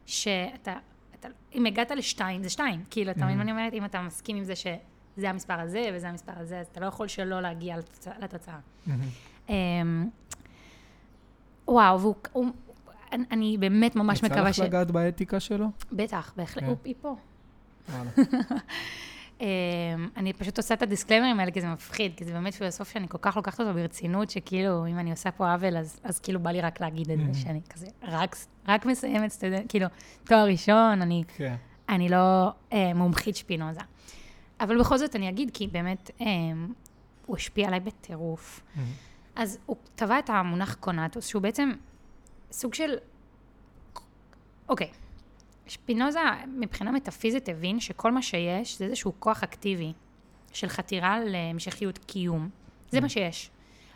[0.07, 0.73] שאתה,
[1.21, 2.81] אתה, אם הגעת לשתיים, זה שתיים.
[2.91, 3.73] כאילו, אתה מבין מה אני אומרת?
[3.73, 4.55] אם אתה מסכים עם זה
[5.17, 8.13] שזה המספר הזה וזה המספר הזה, אז אתה לא יכול שלא להגיע לתוצאה.
[8.19, 8.59] לתוצאה.
[9.49, 10.09] אמ,
[11.69, 12.47] וואו, והוא, הוא,
[13.13, 14.59] אני, אני באמת ממש מקווה ש...
[14.59, 15.67] יצא לך לגעת באתיקה שלו?
[15.93, 16.69] בטח, בהחלט, כן.
[16.69, 17.17] הוא פה.
[19.41, 19.47] אמ,
[20.17, 23.19] אני פשוט עושה את הדיסקליימרים האלה, כי זה מפחיד, כי זה באמת פילוסופיה שאני כל
[23.21, 26.61] כך לוקחת אותו ברצינות, שכאילו, אם אני עושה פה עוול, אז, אז כאילו בא לי
[26.61, 28.37] רק להגיד את זה, שאני כזה, רק,
[28.69, 29.87] רק מסיימת סטודנט, כאילו,
[30.25, 31.55] תואר ראשון, אני, כן.
[31.89, 33.81] אני לא אה, מומחית שפינוזה.
[34.61, 36.27] אבל בכל זאת אני אגיד, כי באמת, אה,
[37.27, 38.61] הוא השפיע עליי בטירוף.
[38.75, 38.89] מהמם.
[39.37, 41.73] אז הוא טבע את המונח קונטוס, שהוא בעצם
[42.53, 42.95] סוג של...
[44.69, 44.91] אוקיי,
[45.67, 46.21] שפינוזה
[46.57, 49.93] מבחינה מטאפיזית הבין שכל מה שיש זה איזשהו כוח אקטיבי
[50.53, 52.49] של חתירה להמשכיות קיום.
[52.91, 53.51] זה מה שיש.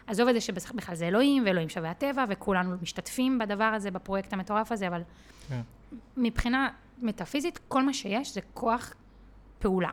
[0.07, 4.73] עזוב את זה שבכלל זה אלוהים, ואלוהים שווה הטבע, וכולנו משתתפים בדבר הזה, בפרויקט המטורף
[4.73, 5.03] הזה, אבל
[5.49, 5.61] כן.
[6.17, 8.95] מבחינה מטאפיזית, כל מה שיש זה כוח
[9.59, 9.91] פעולה.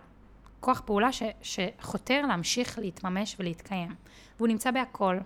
[0.66, 3.96] כוח פעולה ש, שחותר להמשיך להתממש ולהתקיים.
[4.38, 5.18] והוא נמצא בהכל,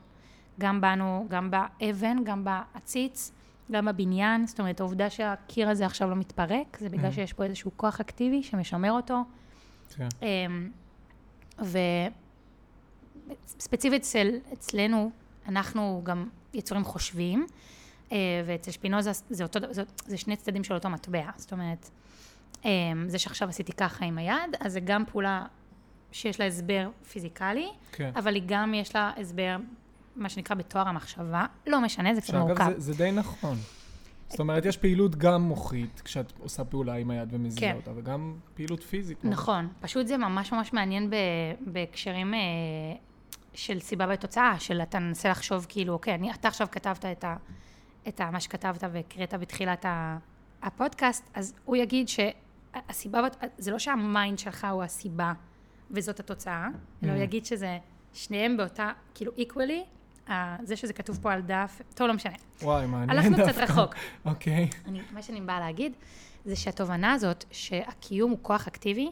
[0.60, 3.32] גם בנו, גם באבן, גם בעציץ,
[3.72, 4.48] גם בבניין.
[4.48, 7.14] זאת אומרת, העובדה שהקיר הזה עכשיו לא מתפרק, זה בגלל Mhm.
[7.14, 9.24] שיש פה איזשהו כוח אקטיבי שמשמר אותו.
[9.96, 10.08] כן.
[10.22, 10.70] אמ,
[13.48, 15.12] וספציפית אצל, אצלנו,
[15.48, 17.48] אנחנו גם יצורים חושבים,
[18.12, 21.30] אה, ואצל שפינוזה זה, אותו, זה, זה שני צדדים של אותו מטבע.
[21.38, 21.90] זאת אומרת,
[23.08, 25.46] זה שעכשיו עשיתי ככה עם היד, אז זה גם פעולה
[26.12, 28.12] שיש לה הסבר פיזיקלי, כן.
[28.16, 29.58] אבל היא גם יש לה הסבר,
[30.16, 31.46] מה שנקרא בתואר המחשבה.
[31.68, 32.66] לא משנה, זה קצת מורכב.
[32.70, 33.58] זה- זה די נכון.
[34.30, 37.78] זאת אומרת, יש פעילות גם מוחית, כשאת עושה פעולה עם היד ומזיעה כן.
[37.78, 39.26] אותה, וגם פעילות פיזית.
[39.26, 41.16] נכון, פשוט זה ממש ממש מעניין ב,
[41.62, 42.40] בהקשרים, אה,
[43.54, 47.36] של סיבה ותוצאה, של אתה מנסה לחשוב כאילו, אוקיי, אני, אתה עכשיו כתבת את, ה,
[48.08, 50.18] את ה, מה שכתבת והקראת בתחילת ה,
[50.64, 53.20] הפודקאסט, אז הוא יגיד שהסיבה,
[53.58, 55.34] זה לא שה mind שלך הוא הסיבה
[55.92, 56.68] וזאת התוצאה,
[57.04, 57.24] אלא הוא Mm.
[57.24, 57.78] יגיד שזה
[58.14, 59.84] שניהם באותה, כאילו equally,
[60.30, 62.34] אה, זה שזה כתוב פה על דף, טוב, לא משנה.
[62.62, 63.52] וואי, מעניין הלכנו דווקא.
[63.52, 63.96] קצת רחוק.
[64.26, 64.70] אוקיי.
[64.86, 65.94] אני, מה שאני באה להגיד,
[66.46, 69.10] זה שהתובנה הזאת, שהקיום הוא כוח אקטיבי,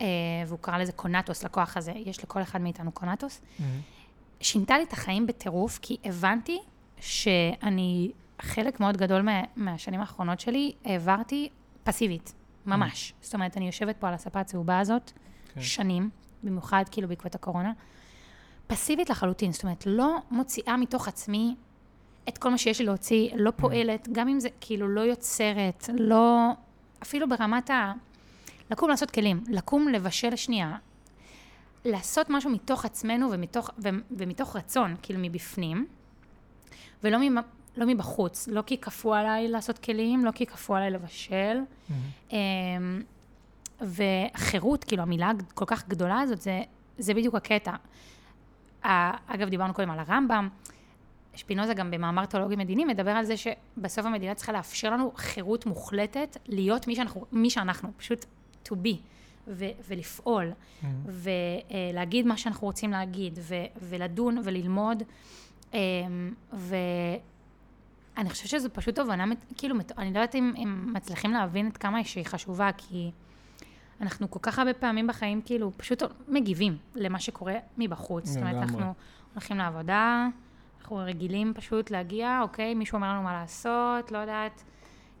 [0.00, 0.06] אה,
[0.46, 3.40] והוא קרא לזה קונטוס, לכוח הזה, יש לכל אחד מאיתנו קונטוס,
[4.40, 6.58] שינתה לי את החיים בטירוף, כי הבנתי
[7.00, 8.10] שאני,
[8.42, 11.48] חלק מאוד גדול מה, מהשנים האחרונות שלי, העברתי
[11.84, 12.34] פסיבית,
[12.66, 13.14] ממש.
[13.20, 15.12] זאת אומרת, אני יושבת פה על הספה הצהובה הזאת,
[15.54, 15.60] כן.
[15.60, 16.10] שנים,
[16.42, 17.72] במיוחד כאילו בעקבות הקורונה,
[18.66, 21.54] פסיבית לחלוטין, זאת אומרת, לא מוציאה מתוך עצמי
[22.28, 26.50] את כל מה שיש לי להוציא, לא פועלת, גם אם זה כאילו לא יוצרת, לא,
[27.02, 27.92] אפילו ברמת ה...
[28.70, 30.76] לקום לעשות כלים, לקום לבשל שנייה,
[31.84, 35.86] לעשות משהו מתוך עצמנו ומתוך, ו, ומתוך רצון, כאילו מבפנים,
[37.04, 37.18] ולא
[37.76, 41.58] לא מבחוץ, לא כי כפו עליי לעשות כלים, לא כי כפו עליי לבשל.
[42.32, 43.02] אמ,
[43.80, 46.62] וחירות, כאילו המילה כל כך גדולה הזאת, זה,
[46.98, 47.72] זה בדיוק הקטע.
[49.26, 50.48] אגב, דיברנו קודם על הרמב"ם,
[51.34, 56.36] שפינוזה גם במאמר תיאולוגי מדיני מדבר על זה שבסוף המדינה צריכה לאפשר לנו חירות מוחלטת
[56.48, 58.24] להיות מי שאנחנו, מי שאנחנו פשוט
[58.68, 58.96] to be,
[59.48, 60.52] ו- ולפעול,
[61.06, 65.02] ולהגיד מה שאנחנו רוצים להגיד, ו- ולדון וללמוד,
[65.74, 65.78] אמ,
[68.22, 69.24] ואני חושבת שזו פשוט תובנה,
[69.56, 73.10] כאילו, אני לא יודעת אם, אם מצליחים להבין את כמה שהיא חשובה, כי
[74.00, 78.26] אנחנו כל כך הרבה פעמים בחיים, כאילו, פשוט מגיבים למה שקורה מבחוץ.
[78.26, 78.54] זאת אומרת.
[78.54, 78.92] אנחנו
[79.34, 80.28] הולכים לעבודה,
[80.80, 84.62] אנחנו רגילים פשוט להגיע, אוקיי, מישהו אומר לנו מה לעשות, לא יודעת,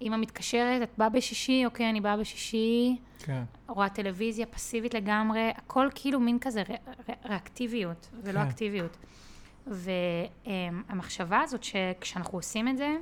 [0.02, 3.42] אמא מתקשרת, את באה בשישי, אוקיי, אני באה בשישי, כן.
[3.68, 6.72] רואה טלוויזיה פסיבית לגמרי, הכל כאילו מין כזה ר,
[7.08, 8.46] ר, ריאקטיביות ולא כן.
[8.46, 8.96] אקטיביות.
[9.66, 12.96] והמחשבה הזאת שכשאנחנו עושים את זה,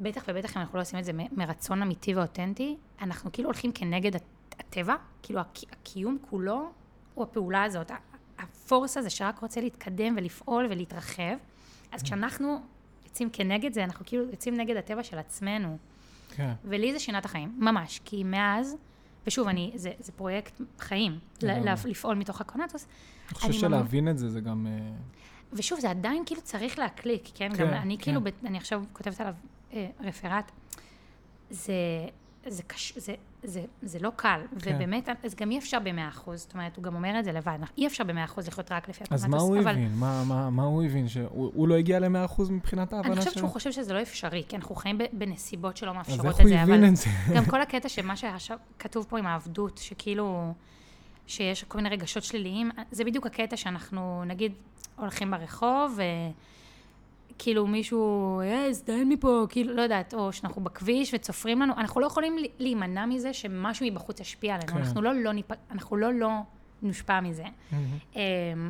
[0.00, 4.16] בטח ובטח אם אנחנו לא עושים את זה מרצון אמיתי ואותנטי, אנחנו כאילו הולכים כנגד
[4.16, 4.22] הט-
[4.58, 6.70] הטבע, כאילו הק- הקיום כולו
[7.14, 7.90] הוא הפעולה הזאת,
[8.38, 11.36] הפורס הזה שרק רוצה להתקדם ולפעול ולהתרחב,
[11.92, 12.60] אז כשאנחנו
[13.04, 15.78] יוצאים כנגד זה, אנחנו כאילו יוצאים נגד הטבע של עצמנו.
[16.36, 16.52] כן.
[16.64, 18.00] ולי זה שינה את החיים, ממש.
[18.04, 18.76] כי מאז,
[19.26, 21.18] ושוב, אני, זה, זה פרויקט חיים,
[21.86, 22.86] לפעול מתוך הקונטוס.
[23.28, 24.66] אני חושב אני ממש- שלהבין את זה, זה גם...
[24.66, 24.90] אה,
[25.52, 27.50] ושוב, זה עדיין כאילו צריך להקליק, כן?
[27.56, 28.02] כן, גם אני כן.
[28.04, 29.34] כאילו, ב- אני עכשיו כותבת עליו
[29.72, 30.50] אה, רפרט.
[31.50, 31.72] זה,
[32.48, 34.74] זה, קש, זה, זה, זה לא קל, כן.
[34.76, 37.58] ובאמת, אז גם אי אפשר במאה אחוז, זאת אומרת, הוא גם אומר את זה לבד,
[37.78, 39.24] אי אפשר במאה אחוז לחיות רק לפי הקונטוס.
[39.24, 39.92] אז מה הוא אבל הבין?
[39.94, 41.08] מה- מה מה הוא הבין?
[41.08, 43.24] שהוא הוא לא הגיע ל-100% מבחינת ההבנה אני שלו?
[43.24, 46.40] חושבת שהוא חושב שזה לא אפשרי, כי אנחנו חיים בנסיבות שלא אז מאפשרות איך את
[46.40, 46.72] הוא זה, אבל...
[46.72, 47.10] הבין את זה?
[47.36, 50.52] גם כל הקטע שמה שעכשיו כתוב פה עם העבדות, שכאילו,
[51.26, 54.52] שיש כל מיני רגשות שליליים, זה בדיוק הקטע שאנחנו, נגיד,
[54.96, 55.98] הולכים ברחוב,
[57.36, 62.06] וכאילו מישהו, אה, הזדיין מפה, כאילו, לא יודעת, או שאנחנו בכביש וצופרים לנו, אנחנו לא
[62.06, 64.78] יכולים להימנע מזה שמשהו מבחוץ ישפיע עלינו, כן.
[64.78, 65.46] אנחנו לא לא, ניפ...
[65.70, 66.30] אנחנו לא לא
[66.82, 67.44] נושפע מזה.
[68.16, 68.20] אמ,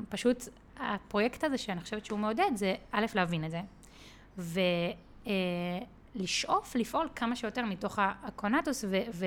[0.09, 0.49] פשוט
[0.81, 3.61] הפרויקט הזה שאני חושבת שהוא מעודד, זה א', להבין את זה,
[6.17, 9.27] ולשאוף, לפעול כמה שיותר מתוך הקונטוס, ו- ו-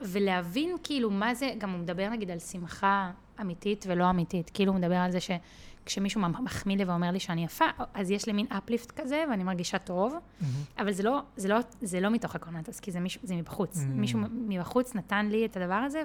[0.00, 3.10] ולהבין כאילו מה זה, גם הוא מדבר נגיד על שמחה
[3.40, 5.18] אמיתית ולא אמיתית, כאילו הוא מדבר על זה
[5.86, 7.64] שכשמישהו מחמיא לי ואומר לי שאני יפה,
[7.94, 10.54] אז יש לי מין uplift כזה ואני מרגישה טוב, מהמם.
[10.78, 13.76] אבל זה לא, זה לא, זה לא מתוך הקונטוס, כי זה, מישהו, זה מבחוץ.
[13.76, 13.86] Mm.
[13.86, 16.02] מישהו מבחוץ נתן לי את הדבר הזה,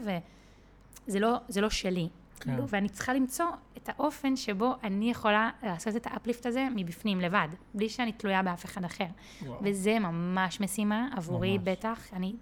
[1.08, 2.10] וזה לא, זה לא שלי.
[2.40, 2.52] כן.
[2.52, 3.46] כאילו, ואני צריכה למצוא
[3.78, 8.44] את האופן שבו אני יכולה לעשות את ה uplift הזה מבפנים, לבד, בלי שאני תלויה
[8.44, 9.06] באף אחד אחר.
[9.42, 9.60] וואו.
[9.64, 11.68] וזה ממש משימה, עבורי ממש.
[11.68, 12.14] בטח.
[12.14, 12.34] אני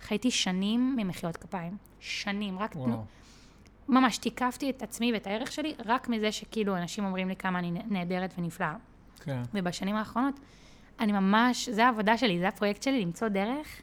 [0.00, 1.76] חייתי שנים ממחיאות כפיים.
[2.00, 2.76] שנים, רק.
[2.76, 3.04] וואו.
[3.90, 7.70] ממש תיקפתי את עצמי ואת הערך שלי, רק מזה שכאילו אנשים אומרים לי כמה אני
[7.90, 8.74] נהדרת ונפלאה.
[9.20, 9.42] כן.
[9.54, 10.40] ובשנים האחרונות,
[11.00, 13.82] אני ממש, זה העבודה שלי, זה הפרויקט שלי, למצוא דרך,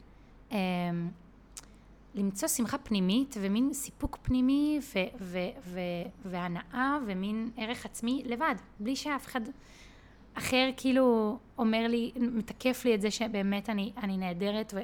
[0.52, 0.56] אמ,
[2.14, 5.80] למצוא שמחה פנימית ומין סיפוק פנימי ו- ו- ו-
[6.24, 9.40] והנאה ומין ערך עצמי לבד, בלי שאף אחד
[10.34, 14.74] אחר כאילו אומר לי, מתקף לי את זה שבאמת אני, אני נהדרת.
[14.76, 14.80] ו...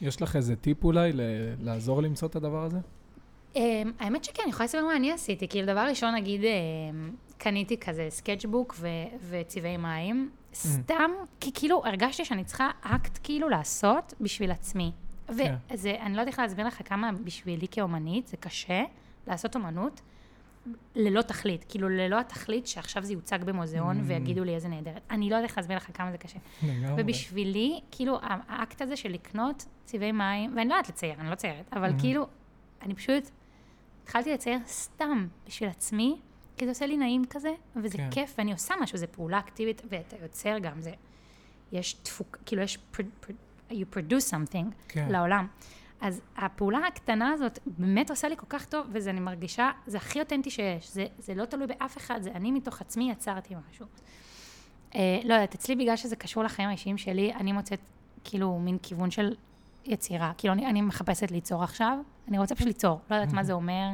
[0.00, 1.20] יש לך איזה טיפ אולי ל-
[1.60, 2.78] לעזור למצוא את הדבר הזה?
[3.54, 3.58] Um,
[3.98, 5.48] האמת שכן, אני יכולה לספר מה אני עשיתי.
[5.48, 6.46] כאילו, דבר ראשון, נגיד, um,
[7.38, 8.86] קניתי כזה סקצ'בוק ו-
[9.30, 14.92] וצבעי מים, סתם, כי כאילו הרגשתי שאני צריכה אקט כאילו לעשות בשביל עצמי.
[15.38, 15.54] כן.
[15.72, 18.82] וזה, אני לא יודעת איך להסביר לך כמה בשבילי כאומנית זה קשה
[19.26, 20.00] לעשות אומנות
[20.94, 21.64] ללא תכלית.
[21.68, 24.02] כאילו, ללא התכלית שעכשיו זה יוצג במוזיאון Mm.
[24.06, 25.02] ויגידו לי איזה נהדרת.
[25.10, 26.38] אני לא יודעת איך להסביר לך כמה זה קשה.
[26.96, 31.68] ובשבילי, כאילו, האקט הזה של לקנות צבעי מים, ואני לא יודעת לצייר, אני לא ציירת,
[31.72, 32.00] אבל Mhm.
[32.00, 32.26] כאילו,
[32.82, 33.30] אני פשוט
[34.12, 36.16] התחלתי לצייר סתם בשביל עצמי,
[36.56, 38.10] כי זה עושה לי נעים כזה, וזה כן.
[38.10, 40.92] כיף, ואני עושה משהו, זו פעולה אקטיבית, ואתה יוצר גם, זה,
[41.72, 43.32] יש תפוק, כאילו יש, pr, pr,
[43.70, 45.08] you produce something כן.
[45.10, 45.46] לעולם.
[46.00, 50.20] אז הפעולה הקטנה הזאת באמת עושה לי כל כך טוב, וזה, אני מרגישה, זה הכי
[50.20, 50.90] אותנטי שיש.
[50.90, 53.86] זה, זה לא תלוי באף אחד, זה אני מתוך עצמי יצרתי משהו.
[54.94, 57.80] אה, לא יודעת, אצלי בגלל שזה קשור לחיים האישיים שלי, אני מוצאת
[58.24, 59.34] כאילו מין כיוון של
[59.86, 60.32] יצירה.
[60.38, 63.00] כאילו, אני, אני מחפשת ליצור עכשיו, אני רוצה פשוט ליצור.
[63.10, 63.88] לא יודעת מה זה אומר,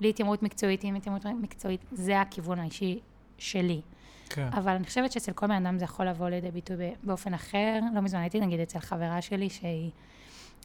[0.00, 3.00] בלי התיימרות מקצועית, עם התיימרות מקצועית, זה הכיוון האישי
[3.38, 3.80] שלי.
[4.28, 4.48] כן.
[4.52, 7.80] אבל אני חושבת שאצל כל בן אדם זה יכול לבוא לידי ביטוי באופן אחר.
[7.94, 9.90] לא מזמן הייתי נגיד אצל חברה שלי שהיא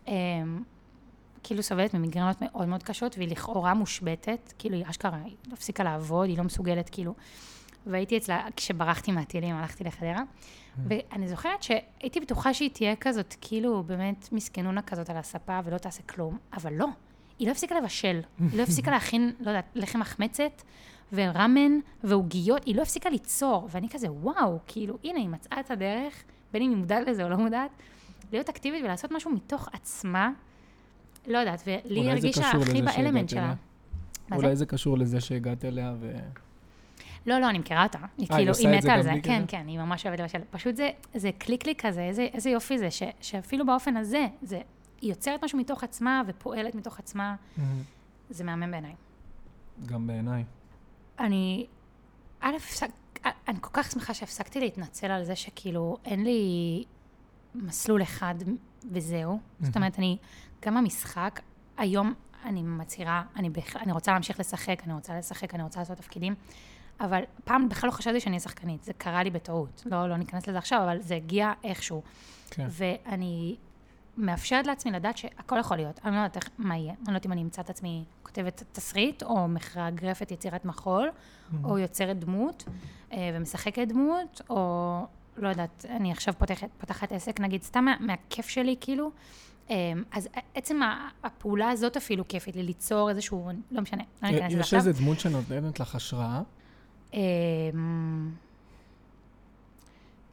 [0.07, 0.63] אמ,
[1.43, 6.29] כאילו סובלת ממיגרנות מאוד מאוד קשות, והיא לכאורה מושבתת, כאילו היא אשכרה, היא הפסיקה לעבוד,
[6.29, 7.13] היא לא מסוגלת כאילו.
[7.85, 10.21] והייתי אצלה, כשברחתי מהטילים, הלכתי לחדרה,
[10.87, 16.03] ואני זוכרת שהייתי בטוחה שהיא תהיה כזאת, כאילו באמת מסכנונה כזאת על הספה ולא תעשה
[16.03, 16.87] כלום, אבל לא.
[17.39, 20.61] היא לא הפסיקה לבשל, היא לא הפסיקה להכין, לא יודעת, לחם מחמצת,
[21.13, 21.71] וראמן,
[22.03, 23.67] ועוגיות, היא לא הפסיקה ליצור.
[23.71, 26.23] ואני כזה, וואו, כאילו, הנה, היא מצאה את הדרך,
[26.53, 27.71] בין אם היא מודעת לזה או לא מודעת,
[28.31, 30.31] להיות אקטיבית ולעשות משהו מתוך עצמה,
[31.27, 33.53] לא יודעת, ולי הרגישה הכי באלמנט שלה.
[34.29, 34.35] זה?
[34.35, 36.11] אולי זה קשור לזה שהגעת אליה ו...
[37.25, 37.99] לא, לא, אני מכירה אותה.
[37.99, 39.09] היא היא כאילו, היא מתה על זה.
[39.23, 39.47] כן, כזה?
[39.47, 40.41] כן, היא ממש אוהבת לבשל.
[40.51, 44.61] פשוט זה, זה קליקלי כזה, איזה, איזה יופי זה, ש, שאפילו באופן הזה, זה,
[45.01, 47.35] היא יוצרת משהו מתוך עצמה ופועלת מתוך עצמה,
[48.29, 48.95] זה מהמם בעיניי.
[49.85, 50.43] גם בעיניי.
[51.19, 51.65] אני,
[52.39, 52.89] א', הפסק,
[53.47, 56.83] אני כל כך שמחה שהפסקתי להתנצל על זה שכאילו אין לי
[57.55, 58.35] מסלול אחד
[58.91, 59.39] וזהו.
[59.61, 60.17] זאת אומרת, אני,
[60.65, 61.39] גם המשחק,
[61.77, 62.13] היום
[62.45, 63.75] אני מצהירה, אני, בכ...
[63.75, 66.35] אני רוצה להמשיך לשחק, אני רוצה לשחק, אני רוצה לעשות תפקידים,
[67.01, 69.83] אבל פעם בכלל לא חשבתי שאני אהיה שחקנית, זה קרה לי בטעות.
[69.85, 72.01] לא, לא ניכנס לזה עכשיו, אבל זה הגיע איכשהו.
[72.49, 72.67] כן.
[72.69, 73.55] ואני
[74.17, 75.99] מאפשרת לעצמי לדעת שהכל יכול להיות.
[76.05, 76.93] אני לא יודעת איך, מה יהיה.
[76.93, 81.09] אני לא יודעת אם אני אמצא את עצמי כותבת תסריט, או מאגרפת יצירת מחול,
[81.63, 82.63] או יוצרת דמות,
[83.13, 85.05] אה, ומשחקת דמות, או
[85.37, 89.11] לא יודעת, אני עכשיו פותחת, פותחת עסק, נגיד, סתם מה, מהכיף שלי, כאילו.
[89.69, 90.79] אה, אז עצם
[91.23, 94.79] הפעולה הזאת אפילו כיפית לי, ליצור איזשהו, לא משנה, לא ניכנס לזה יש עכשיו.
[94.79, 96.41] איזה דמות שנותנת לך השראה?
[97.13, 98.31] אמ,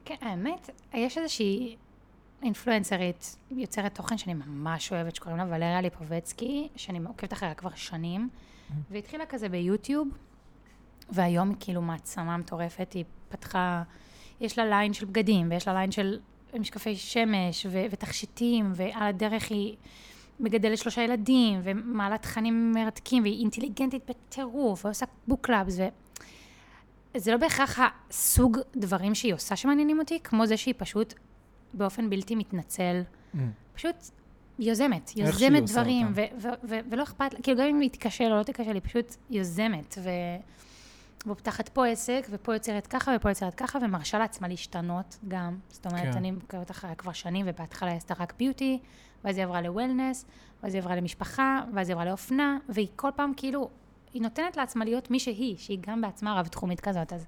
[0.05, 1.75] כן, האמת, יש איזושהי
[2.43, 8.29] אינפלואנסרית, יוצרת תוכן שאני ממש אוהבת, שקוראים לה ולריה ליפובצקי, שאני עוקבת אחריה כבר שנים,
[8.89, 10.07] והיא התחילה כזה ביוטיוב,
[11.09, 13.83] והיום היא כאילו מעצמה מטורפת, היא פתחה,
[14.41, 16.19] יש לה ליין של בגדים, ויש לה ליין של
[16.59, 19.75] משקפי שמש, ו- ותכשיטים, ועל הדרך היא
[20.39, 25.87] מגדלת שלושה ילדים, ומעלה תכנים מרתקים, והיא אינטליגנטית בטירוף, ועושה book clubs, ו...
[27.17, 31.13] זה לא בהכרח הסוג דברים שהיא עושה שמעניינים אותי, כמו זה שהיא פשוט
[31.73, 33.01] באופן בלתי מתנצל,
[33.73, 33.95] פשוט
[34.59, 36.07] יוזמת, יוזמת דברים.
[36.15, 38.81] ו- ו- ו- ולא אכפת, לה, כאילו גם אם היא תיכשל או לא תיכשל, היא
[38.83, 40.09] פשוט יוזמת, ו...
[41.25, 45.57] ופותחת פה עסק, ופה יוצרת ככה, ופה יוצרת ככה, ומרשה לעצמה להשתנות גם.
[45.69, 46.17] זאת אומרת, כן.
[46.17, 48.79] אני עוקבת אחריה כבר שנים, ובהתחלה היא עשתה רק ביוטי,
[49.23, 50.25] ואז היא עברה לוולנס,
[50.63, 53.69] ואז היא עברה למשפחה, ואז היא עברה לאופנה, והיא כל פעם כאילו,
[54.17, 57.13] היא נותנת לעצמה להיות מי שהיא, שהיא גם בעצמה רב-תחומית כזאת.
[57.13, 57.25] אז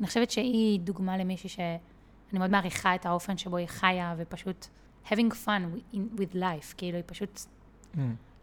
[0.00, 1.78] אני חושבת שהיא דוגמה למישהי שאני
[2.38, 4.66] מאוד מעריכה את האופן שבו היא חיה, ופשוט
[5.06, 7.40] having fun with- life, כאילו, היא פשוט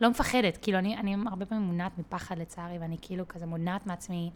[0.02, 4.32] לא מפחדת, כאילו, אני, אני הרבה פעמים מונעת מפחד לצערי, ואני כאילו כזה מונעת מעצמי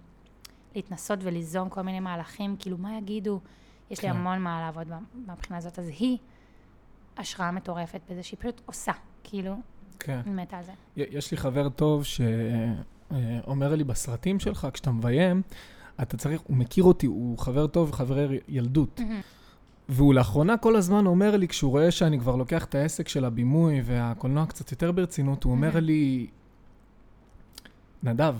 [0.76, 3.40] להתנסות וליזום כל מיני מהלכים, כאילו, מה יגידו?
[3.92, 4.16] יש לי כן.
[4.16, 6.18] המון מה לעבוד מה- מהבחינה הזאת, אז היא
[7.18, 8.92] השראה מטורפת בזה שהיא פשוט עושה,
[9.24, 9.56] כאילו,
[10.00, 10.22] כן.
[10.26, 10.72] מתה על זה.
[10.98, 12.04] יש לי חבר טוב
[13.10, 15.42] שאומר לי בסרטים שלך, כשאתה מביים,
[16.02, 19.02] אתה צריך, הוא מכיר אותי, הוא חבר טוב, חברי ילדות.
[19.90, 23.82] והוא לאחרונה כל הזמן אומר לי, כשהוא רואה שאני כבר לוקח את העסק של הבימוי
[23.86, 25.80] והקולנוע קצת יותר ברצינות, הוא אומר.
[25.80, 26.28] לי,
[28.04, 28.36] נדב,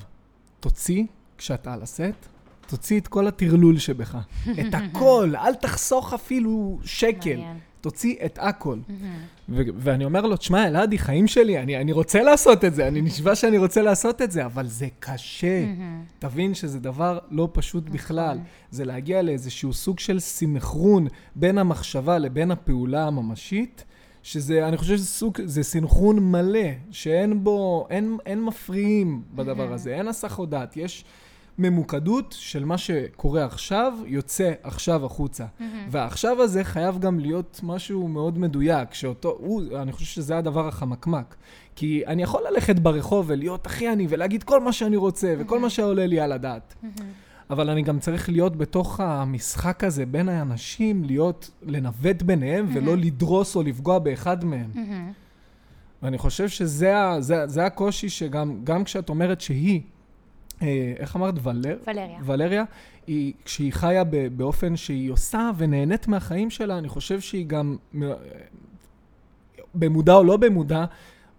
[0.60, 1.04] תוציא,
[1.38, 2.28] כשאתה על הסט,
[2.68, 4.18] תוציא את כל הטרלול שבך.
[4.44, 7.30] את הכל, אל תחסוך אפילו שקל.
[7.30, 7.58] מעניין.
[7.82, 8.78] תוציא את הכל.
[8.88, 9.16] מהמם.
[9.50, 13.02] ו- ואני אומר לו, תשמע, אלעדי, חיים שלי, אני, אני רוצה לעשות את זה, אני
[13.02, 15.66] נשבע שאני רוצה לעשות את זה, אבל זה קשה.
[15.66, 16.04] מהמם.
[16.20, 17.98] תבין שזה דבר לא פשוט נכון.
[17.98, 18.38] בכלל.
[18.72, 23.84] זה להגיע לאיזשהו סוג של סינכרון בין המחשבה לבין הפעולה הממשית,
[24.24, 29.96] שזה, אני חושב שזה סוג, זה סינכרון מלא, שאין בו, אין, אין מפריעים בדבר הזה,
[29.96, 31.06] אין הסח הודעת, יש
[31.60, 35.46] ממוקדות של מה שקורה עכשיו, יוצא עכשיו החוצה.
[35.90, 41.36] והעכשיו הזה חייב גם להיות משהו מאוד מדויק, שאותו, הוא, אני חושב שזה הדבר החמקמק.
[41.76, 45.70] כי אני יכול ללכת ברחוב ולהיות הכי אני ולהגיד כל מה שאני רוצה וכל מה
[45.70, 46.76] שעולה לי על הדעת.
[47.50, 53.56] אבל אני גם צריך להיות בתוך המשחק הזה בין האנשים, להיות, לנווט ביניהם ולא לדרוס
[53.56, 54.72] או לפגוע באחד מהם.
[54.74, 55.12] מהמם.
[56.04, 59.82] ואני חושב שזה זה, זה הקושי שגם גם כשאת אומרת שהיא,
[60.98, 61.34] איך אמרת?
[61.44, 61.78] ולר...
[61.88, 62.20] ולריה.
[62.24, 62.64] ולריה,
[63.08, 64.04] היא, כשהיא חיה
[64.38, 68.14] באופן שהיא עושה ונהנית מהחיים שלה, אני חושב שהיא גם, מ-
[69.76, 70.86] במודע או לא במודע,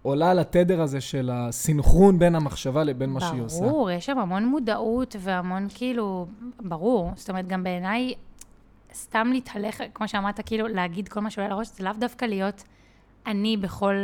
[0.03, 3.61] עולה על התדר הזה של הסינכרון בין המחשבה לבין מה שהיא עושה.
[3.61, 6.27] ברור, יש שם המון מודעות והמון כאילו,
[6.61, 7.13] ברור.
[7.17, 8.15] זאת אומרת, גם בעיניי,
[8.95, 12.65] סתם להתהלך, כמו שאמרת, כאילו, להגיד כל מה שעולה לראש, זה לאו דווקא להיות
[13.27, 13.95] אני בכל,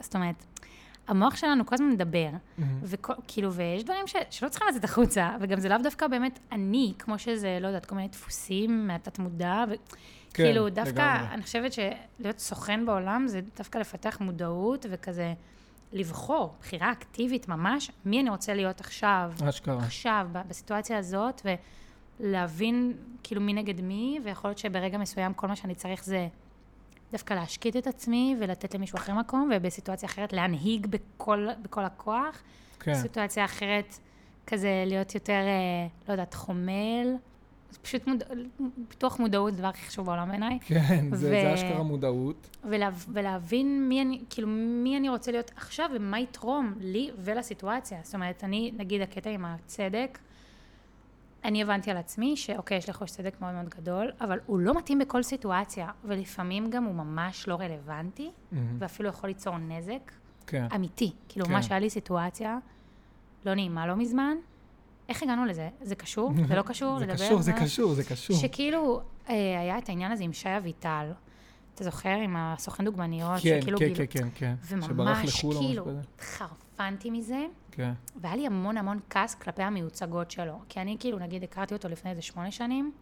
[0.00, 0.44] זאת אומרת,
[1.12, 2.28] המוח שלנו כל הזמן מדבר.
[2.82, 7.18] וכאילו, ויש דברים ש, שלא צריכים לצאת החוצה, וגם זה לאו דווקא באמת אני, כמו
[7.18, 11.34] שזה, לא יודעת, כל מיני דפוסים מהתת מודע, כן, וכאילו, דווקא, לגמרי.
[11.34, 15.34] אני חושבת שלהיות סוכן בעולם זה דווקא לפתח מודעות וכזה
[15.92, 19.78] לבחור, בחירה אקטיבית ממש, מי אני רוצה להיות עכשיו, אשכרה.
[19.78, 21.46] עכשיו, בסיטואציה הזאת,
[22.20, 22.92] ולהבין
[23.22, 26.28] כאילו מי נגד מי, ויכול להיות שברגע מסוים כל מה שאני צריך זה
[27.12, 32.42] דווקא להשקיט את עצמי ולתת למישהו אחר מקום, ובסיטואציה אחרת להנהיג בכל, בכל הכוח.
[32.80, 33.98] כן, סיטואציה אחרת,
[34.46, 37.14] כזה להיות יותר, אה, לא יודעת, חומל.
[37.70, 38.22] זה פשוט מוד...
[38.88, 40.58] פיתוח מודעות זה הדבר הכי חשוב בעולם בעיניי.
[40.64, 42.56] כן, זה, ו- זה אשכרה מודעות.
[42.64, 44.48] ולה, ולהבין מי אני, כאילו,
[44.82, 47.98] מי אני רוצה להיות עכשיו ומה יתרום לי ולסיטואציה.
[48.02, 50.18] זאת אומרת, אני, נגיד הקטע עם הצדק,
[51.44, 54.98] אני הבנתי על עצמי שאוקיי, יש לחוש צדק מאוד מאוד גדול, אבל הוא לא מתאים
[54.98, 58.76] בכל סיטואציה, ולפעמים גם הוא ממש לא רלוונטי, מהמם.
[58.78, 60.12] ואפילו יכול ליצור נזק
[60.46, 60.66] כן.
[60.74, 61.12] אמיתי.
[61.28, 61.52] כאילו, כן.
[61.52, 62.58] ממש היה לי סיטואציה
[63.46, 64.36] לא נעימה לא מזמן.
[65.08, 65.68] איך הגענו לזה?
[65.82, 66.32] זה קשור?
[66.48, 66.98] זה לא קשור?
[66.98, 67.24] זה לדבר?
[67.26, 67.60] קשור, זה מה?
[67.60, 68.36] קשור, זה קשור.
[68.36, 71.12] שכאילו, אה, היה את העניין הזה עם שי אביטל.
[71.74, 72.08] אתה זוכר?
[72.08, 74.54] עם הסוכן דוגמניות, כן, שכאילו כן, גילו- כן, כן, כן.
[74.64, 74.84] וממש
[75.24, 75.86] לחו"ל או משהו כאילו.
[76.16, 77.92] התחרפנתי מזה, כן.
[78.20, 80.58] והיה לי המון המון כעס כלפי המיוצגות שלו.
[80.68, 82.92] כי אני כאילו, נגיד, הכרתי אותו לפני איזה שמונה שנים,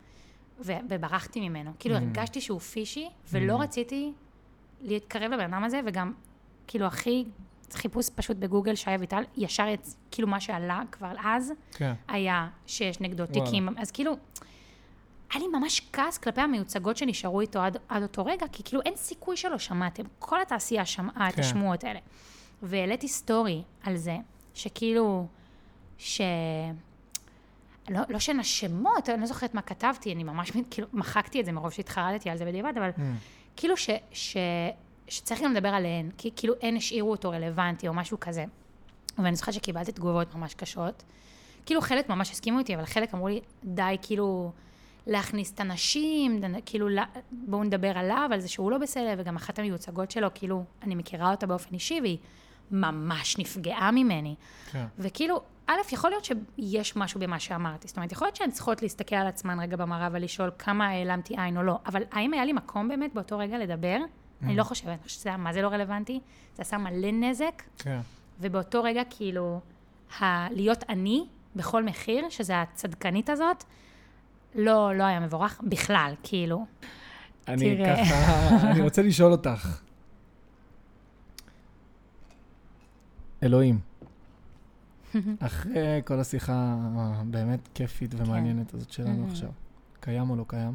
[0.65, 1.71] ו- וברחתי ממנו.
[1.79, 2.01] כאילו, Mm.
[2.01, 3.63] הרגשתי שהוא פישי, ולא Mm.
[3.63, 4.13] רציתי
[4.81, 6.13] להתקרב לבן אדם הזה, וגם,
[6.67, 7.25] כאילו, הכי,
[7.73, 9.97] חיפוש פשוט בגוגל, שי אביטל, ישר יצ...
[10.11, 11.93] כאילו, מה שעלה כבר אז, כן.
[12.09, 13.45] היה שיש נגדו וואלה.
[13.47, 13.69] תיקים.
[13.79, 14.13] אז כאילו,
[15.33, 18.97] היה לי ממש כעס כלפי המיוצגות שנשארו איתו עד, עד אותו רגע, כי כאילו אין
[18.97, 20.03] סיכוי שלא שמעתם.
[20.19, 21.41] כל התעשייה שמעה את כן.
[21.41, 22.01] השמועות האלה.
[22.63, 24.17] והעליתי סטורי על זה,
[24.55, 25.27] שכאילו,
[25.99, 26.21] ש...
[27.89, 31.53] לא, לא של השמות, אני לא זוכרת מה כתבתי, אני ממש, כאילו, מחקתי את זה
[31.53, 33.01] מרוב שהתחרטתי על זה בדיעבד, אבל Mm.
[33.57, 34.37] כאילו ש, ש,
[35.09, 38.45] שצריך גם לדבר עליהן, כי כאילו הן השאירו אותו רלוונטי או משהו כזה.
[39.19, 41.03] ואני זוכרת שקיבלתי תגובות ממש קשות.
[41.67, 44.53] כאילו חלק ממש הסכימו איתי, אבל חלק אמרו לי, די כאילו
[45.07, 46.89] להכניס את הנשים, כאילו
[47.33, 51.31] בואו נדבר עליו, על זה שהוא לא בסדר, וגם אחת המיוצגות שלו, כאילו, אני מכירה
[51.31, 52.19] אותה באופן אישי, והיא
[52.71, 54.35] ממש נפגעה ממני.
[54.71, 54.85] כן.
[54.99, 57.89] וכאילו, א', יכול להיות שיש משהו במה שאמרתי.
[57.89, 61.57] זאת אומרת, יכול להיות שהן צריכות להסתכל על עצמן רגע במראה ולשאול כמה העלמתי עין
[61.57, 63.99] או לא, אבל האם היה לי מקום באמת באותו רגע לדבר?
[64.43, 66.21] אני לא חושבת, אני חושבת שזה מה זה לא רלוונטי,
[66.55, 68.01] זה עשה מלא נזק, כן.
[68.41, 69.61] ובאותו רגע, כאילו,
[70.21, 71.25] ה- להיות אני
[71.57, 73.65] בכל מחיר, שזה הצדקנית הזאת,
[74.55, 76.65] לא, לא היה מבורך בכלל, כאילו.
[77.49, 77.97] אני תראה.
[78.05, 79.81] ככה, אני רוצה לשאול אותך.
[83.43, 83.79] אלוהים,
[85.41, 85.73] אחרי
[86.05, 89.31] כל השיחה הבאמת כיפית ומעניינת הזאת שלנו Mhm.
[89.31, 89.49] עכשיו,
[90.01, 90.75] קיים או לא קיים?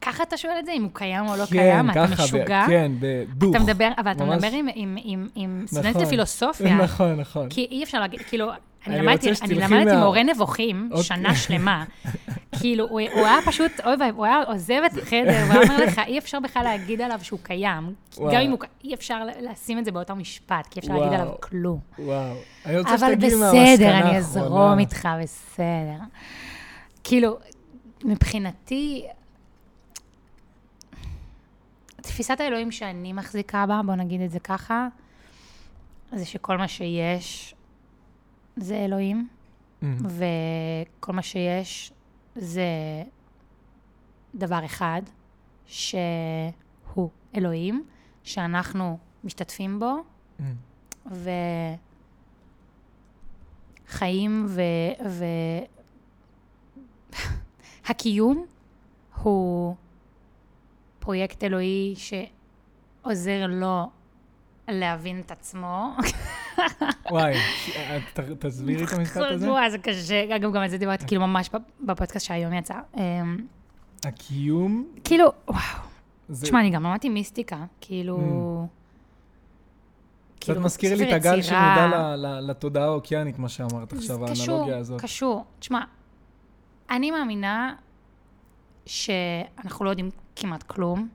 [0.00, 1.90] ככה אתה שואל את זה, אם הוא קיים או לא כן, קיים?
[1.90, 2.64] אתה ככה, ב- משוגע?
[2.68, 3.56] כן, בדוך.
[3.56, 4.34] אתה מדבר, אבל אתה ממש.
[4.44, 6.02] מדבר עם, עם, עם, עם סטודנט נכון.
[6.02, 6.76] לפילוסופיה.
[6.76, 7.48] נכון, נכון.
[7.48, 8.50] כי אי אפשר להגיד, כאילו,
[8.86, 11.04] אני למדתי, אני למדתי מה- מורה נבוכים אוקיי.
[11.04, 11.84] שנה שלמה.
[12.58, 15.84] כאילו, הוא, הוא היה פשוט, אוי ואבוי, הוא היה עוזב את החדר, הוא היה אומר
[15.84, 17.94] לך, אי אפשר בכלל להגיד עליו שהוא קיים.
[18.18, 21.20] גם אם הוא, אי אפשר לשים את זה באותו משפט, כי אי אפשר להגיד.
[21.20, 21.80] עליו כלום.
[21.98, 22.34] וואו.
[22.66, 23.98] אני רוצה אבל שתגידי מהמסקנה בסדר.
[23.98, 25.98] אני אזרום איתך, בסדר.
[27.04, 27.38] כאילו,
[28.04, 29.06] מבחינתי,
[32.02, 34.88] תפיסת האלוהים שאני מחזיקה בה, בוא נגיד את זה ככה,
[36.12, 37.54] זה שכל מה שיש
[38.56, 39.28] זה אלוהים,
[39.82, 41.92] Mm, וכל מה שיש
[42.34, 43.02] זה
[44.34, 45.02] דבר אחד,
[45.66, 47.84] שהוא אלוהים,
[48.22, 49.96] שאנחנו משתתפים בו,
[50.40, 50.42] mm.
[53.88, 54.62] וחיים ו...
[55.08, 55.24] ו...
[57.86, 58.46] הקיום
[59.22, 59.76] הוא
[60.98, 63.90] פרויקט אלוהי שעוזר לו
[64.68, 65.96] להבין את עצמו.
[67.10, 67.34] וואי,
[68.38, 69.50] תסבירי את המשפט הזה?
[69.50, 70.36] וואי, זה קשה.
[70.36, 71.50] אגב, גם על זה דיברתי כאילו ממש
[71.80, 72.74] בפודקאסט שהיום יצא.
[72.96, 73.36] אמ,
[74.04, 75.60] הקיום כאילו, וואו.
[76.42, 78.18] תשמע, אני גם למדתי מיסטיקה, כאילו...
[80.38, 81.42] קצת כאילו, מזכיר לי את הגל.
[81.42, 85.00] שנודע לתודעה האוקיינית, מה שאמרת עכשיו, קשור, האנלוגיה הזאת.
[85.00, 85.44] קשור.
[85.58, 85.80] תשמע,
[86.90, 87.74] אני מאמינה
[88.86, 91.08] שאנחנו לא יודעים כמעט כלום.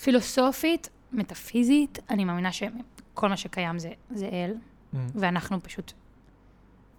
[0.00, 4.54] פילוסופית, מטאפיזית, אני מאמינה שכל מה שקיים זה, זה אל,
[4.92, 4.96] Mm.
[5.14, 5.92] ואנחנו פשוט...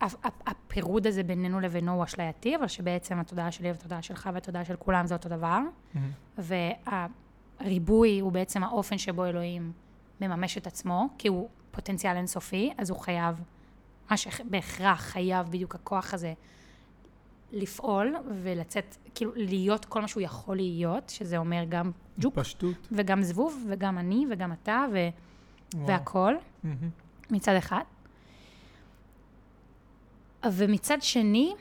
[0.01, 4.65] הפ- הפ- הפירוד הזה בינינו לבינו הוא אשלייתי, אבל שבעצם התודעה שלי והתודעה שלך והתודעה
[4.65, 5.59] של כולם זה אותו דבר.
[5.95, 5.97] Mm.
[7.59, 9.71] והריבוי הוא בעצם האופן שבו אלוהים
[10.21, 13.41] מממש את עצמו, כי הוא פוטנציאל אינסופי, אז הוא חייב,
[14.11, 16.33] מה שבהכרח חייב בדיוק הכוח הזה
[17.51, 22.87] לפעול ולצאת, כאילו להיות כל מה שהוא יכול להיות, שזה אומר גם ג'וק פשטות.
[22.91, 25.07] וגם זבוב וגם אני וגם אתה ו-
[25.73, 25.87] וואו.
[25.87, 26.35] והכל.
[26.63, 26.89] מהמם.
[27.31, 27.83] מצד אחד.
[30.51, 31.53] ומצד שני,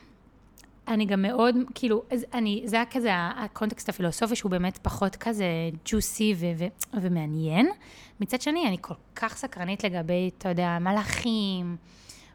[0.89, 2.03] אני גם מאוד, כאילו,
[2.35, 5.47] אני, זה היה כזה הקונטקסט הפילוסופי שהוא באמת פחות כזה
[5.85, 7.69] ג'וסי ו- ו- ומעניין.
[8.21, 11.77] מצד שני, אני כל כך סקרנית לגבי, אתה יודע, מלאכים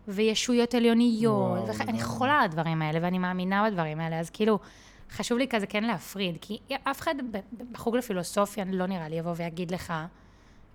[0.07, 2.03] וישויות עליוניות, וואו, ואני לגמרי.
[2.03, 4.59] חולה על הדברים האלה, ואני מאמינה בדברים האלה, אז כאילו,
[5.11, 7.15] חשוב לי כזה כן להפריד, כי אף אחד
[7.71, 9.93] בחוג לפילוסופיה לא נראה לי יבוא ויגיד לך,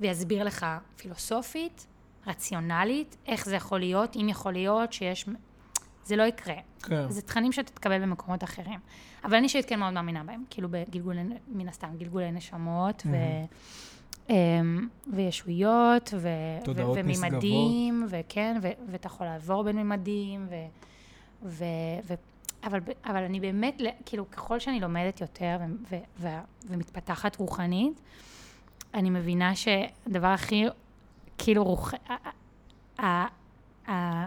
[0.01, 0.67] ויסביר לך
[0.97, 1.87] פילוסופית,
[2.27, 5.27] רציונלית, איך זה יכול להיות, אם יכול להיות שיש...
[6.05, 6.55] זה לא יקרה.
[6.83, 7.11] כן.
[7.11, 8.81] זה תכנים שאתה תקבל במקומות אחרים.
[9.25, 13.17] אבל אני אישית כן מאוד מאמינה בהם, כאילו בגלגולי, מן הסתם, גלגולי נשמות, ו...
[14.31, 16.29] אמ, וישויות, ו...
[16.77, 16.83] ו...
[16.95, 18.69] ומימדים, וכן, ו...
[18.89, 20.55] ואתה יכול לעבור בין מימדים, ו...
[21.43, 21.65] ו...
[22.05, 22.15] ו...
[22.65, 25.65] אבל, אבל אני באמת, כאילו, ככל שאני לומדת יותר ו...
[25.91, 25.97] ו...
[26.21, 26.29] ו...
[26.69, 28.01] ומתפתחת רוחנית,
[28.95, 30.65] אני מבינה שהדבר הכי,
[31.39, 31.95] כאילו, רוח...
[31.95, 32.29] ה-
[33.07, 33.27] ה-
[33.91, 34.27] ה-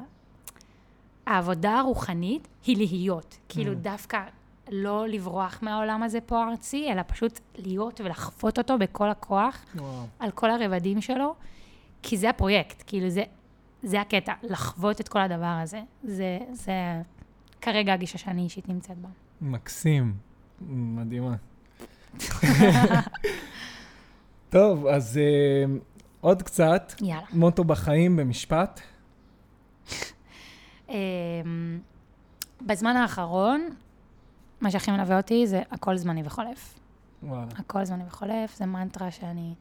[1.25, 3.37] העבודה הרוחנית היא להיות.
[3.49, 3.75] כאילו, Mm.
[3.75, 4.19] דווקא
[4.71, 10.07] לא לברוח מהעולם הזה פה הארצי, אלא פשוט להיות ולחוות אותו בכל הכוח, וואו.
[10.19, 11.35] על כל הרבדים שלו,
[12.03, 13.23] כי זה הפרויקט, כאילו, זה,
[13.83, 15.81] זה הקטע, לחוות את כל הדבר הזה.
[16.03, 16.73] זה, זה
[17.61, 19.09] כרגע הגישה שאני אישית נמצאת בה.
[19.41, 20.13] מקסים.
[20.69, 21.35] מדהימה.
[24.49, 25.73] טוב, אז אה,
[26.21, 26.93] עוד קצת.
[27.01, 27.25] יאללה.
[27.33, 28.81] מוטו בחיים במשפט.
[30.89, 31.79] אמ,
[32.61, 33.69] בזמן האחרון,
[34.61, 36.79] מה שהכי מלווה אותי זה הכל זמני וחולף.
[37.23, 37.45] וואלה.
[37.57, 39.53] הכל זמני וחולף, זה מנטרה שאני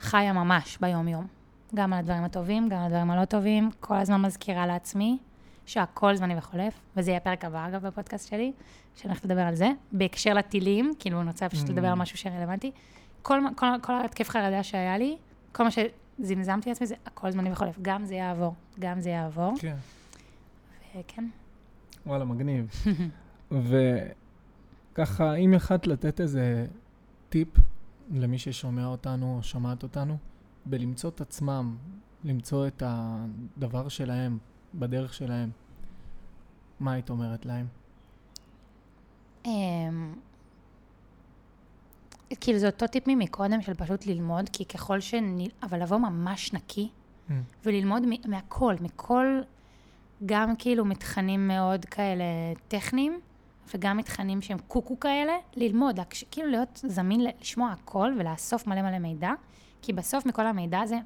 [0.00, 1.26] חיה ממש ביום-יום.
[1.74, 5.18] גם על הדברים הטובים, גם על הדברים הלא טובים, כל הזמן מזכירה לעצמי
[5.66, 8.52] שהכל זמני וחולף, וזה יהיה הפרק הבא, אגב, בפודקאסט שלי,
[8.96, 11.72] שאני הולכת לדבר על זה, בהקשר לטילים, כאילו, אני רוצה פשוט Mm.
[11.72, 12.70] לדבר על משהו שרלוונטי.
[13.22, 15.16] כל, כל, כל התקף חרדה שהיה לי,
[15.52, 17.78] כל מה שזמזמתי לעצמי זה הכל זמני וחולף.
[17.82, 19.76] גם זה יעבור, גם זה יעבור, כן.
[20.98, 21.24] וכן.
[22.06, 22.70] וואלה, מגניב.
[24.98, 26.66] וככה, אם יכולת לתת איזה
[27.28, 27.48] טיפ
[28.10, 30.16] למי ששומע אותנו או שומעת אותנו,
[30.66, 31.76] בלמצוא את עצמם,
[32.24, 34.38] למצוא את הדבר שלהם,
[34.74, 35.50] בדרך שלהם,
[36.80, 37.66] מה היית אומרת להם?
[39.46, 40.14] אמ,
[42.40, 45.14] כאילו זה אותו טיפ ממקודם של פשוט ללמוד, כי ככל ש...
[45.62, 46.88] אבל לבוא ממש נקי,
[47.28, 47.32] Mm.
[47.64, 49.26] וללמוד מהכל, מכל,
[50.26, 52.24] גם כאילו מתכנים מאוד כאלה
[52.68, 53.20] טכניים,
[53.74, 56.24] וגם מתכנים שהם קוקו כאלה, ללמוד, להקש...
[56.30, 59.30] כאילו להיות זמין לשמוע הכל ולאסוף מלא מלא מידע,
[59.82, 60.98] כי בסוף מכל המידע הזה,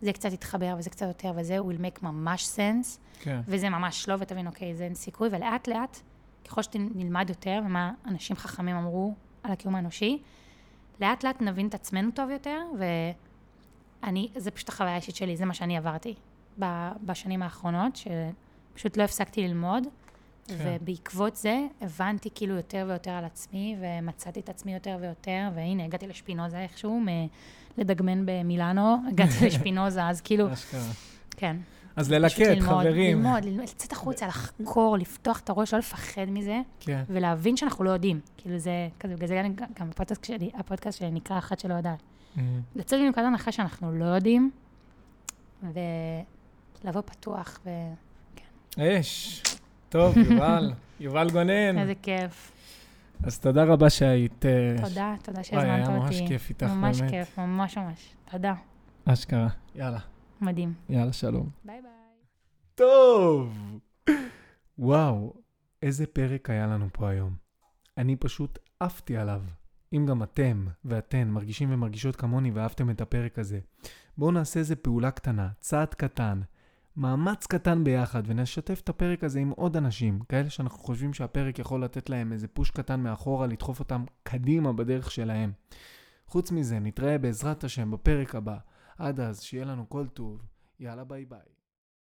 [0.00, 3.40] זה קצת יתחבר וזה קצת יותר וזה will make ממש sense, כן.
[3.46, 6.00] וזה ממש לא, ותבין, אוקיי, זה אין סיכוי, ולאט לאט,
[6.44, 10.22] ככל שנלמד יותר, ומה אנשים חכמים אמרו על הקיום האנושי,
[11.00, 12.58] לאט לאט נבין את עצמנו טוב יותר,
[14.02, 16.14] ואני, זה פשוט החוויה האישית שלי, זה מה שאני עברתי
[17.02, 19.84] בשנים האחרונות, שפשוט לא הפסקתי ללמוד,
[20.48, 20.54] כן.
[20.82, 26.06] ובעקבות זה הבנתי כאילו יותר ויותר על עצמי, ומצאתי את עצמי יותר ויותר, והנה, הגעתי
[26.06, 27.26] לשפינוזה איכשהו, מ-
[27.78, 30.80] לדגמן במילאנו, הגעתי לשפינוזה, אז כאילו, אשכרה.
[31.30, 31.56] כן.
[31.96, 33.22] אז ללקט, ללמוד, חברים.
[33.22, 37.02] ללמוד, ללמוד, לצאת החוצה, לחקור, לפתוח את הראש, לא לפחד מזה, כן.
[37.08, 38.20] ולהבין שאנחנו לא יודעים.
[38.36, 38.70] כאילו זה,
[39.00, 39.42] כזה, בגלל זה
[39.78, 41.98] גם- הפודקאסט שלי, הפודקאסט שלי נקרא אחת שלא יודעת.
[42.36, 42.40] Mm.
[42.76, 44.50] לצאת מנקודת הנחה שאנחנו לא יודעים,
[45.62, 47.60] ולבוא פתוח,
[48.78, 49.42] אש.
[49.92, 51.76] טוב, יובל, יובל גונן.
[51.76, 52.52] ואיזה כיף.
[53.22, 54.46] אז תודה רבה שהיית...
[54.46, 55.98] אה, תודה, תודה שהזמנת היה אותי.
[55.98, 57.10] ממש כיף איתך, ממש באמת.
[57.10, 58.14] כיף, ממש ממש.
[58.30, 58.54] תודה.
[59.04, 59.48] אשכרה.
[59.74, 59.98] יאללה.
[60.40, 60.74] מדהים.
[60.88, 61.50] יאללה, שלום.
[61.64, 61.90] ביי ביי.
[62.74, 63.58] טוב.
[64.78, 65.34] וואו,
[65.82, 67.34] איזה פרק היה לנו פה היום.
[67.98, 69.42] אני פשוט עפתי עליו.
[69.92, 73.58] אם גם אתם ואתן מרגישים ומרגישות כמוני ואהבתם את הפרק הזה,
[74.18, 76.40] בואו נעשה איזה פעולה קטנה, צעד קטן,
[76.96, 81.84] מאמץ קטן ביחד, ונשתף את הפרק הזה עם עוד אנשים, כאלה שאנחנו חושבים שהפרק יכול
[81.84, 85.52] לתת להם איזה פוש קטן מאחורה, לדחוף אותם קדימה בדרך שלהם.
[86.26, 88.56] חוץ מזה, נתראה בעזרת השם בפרק הבא.
[88.98, 90.42] עד אז, שיהיה לנו כל טוב.
[90.80, 91.51] יאללה ביי ביי.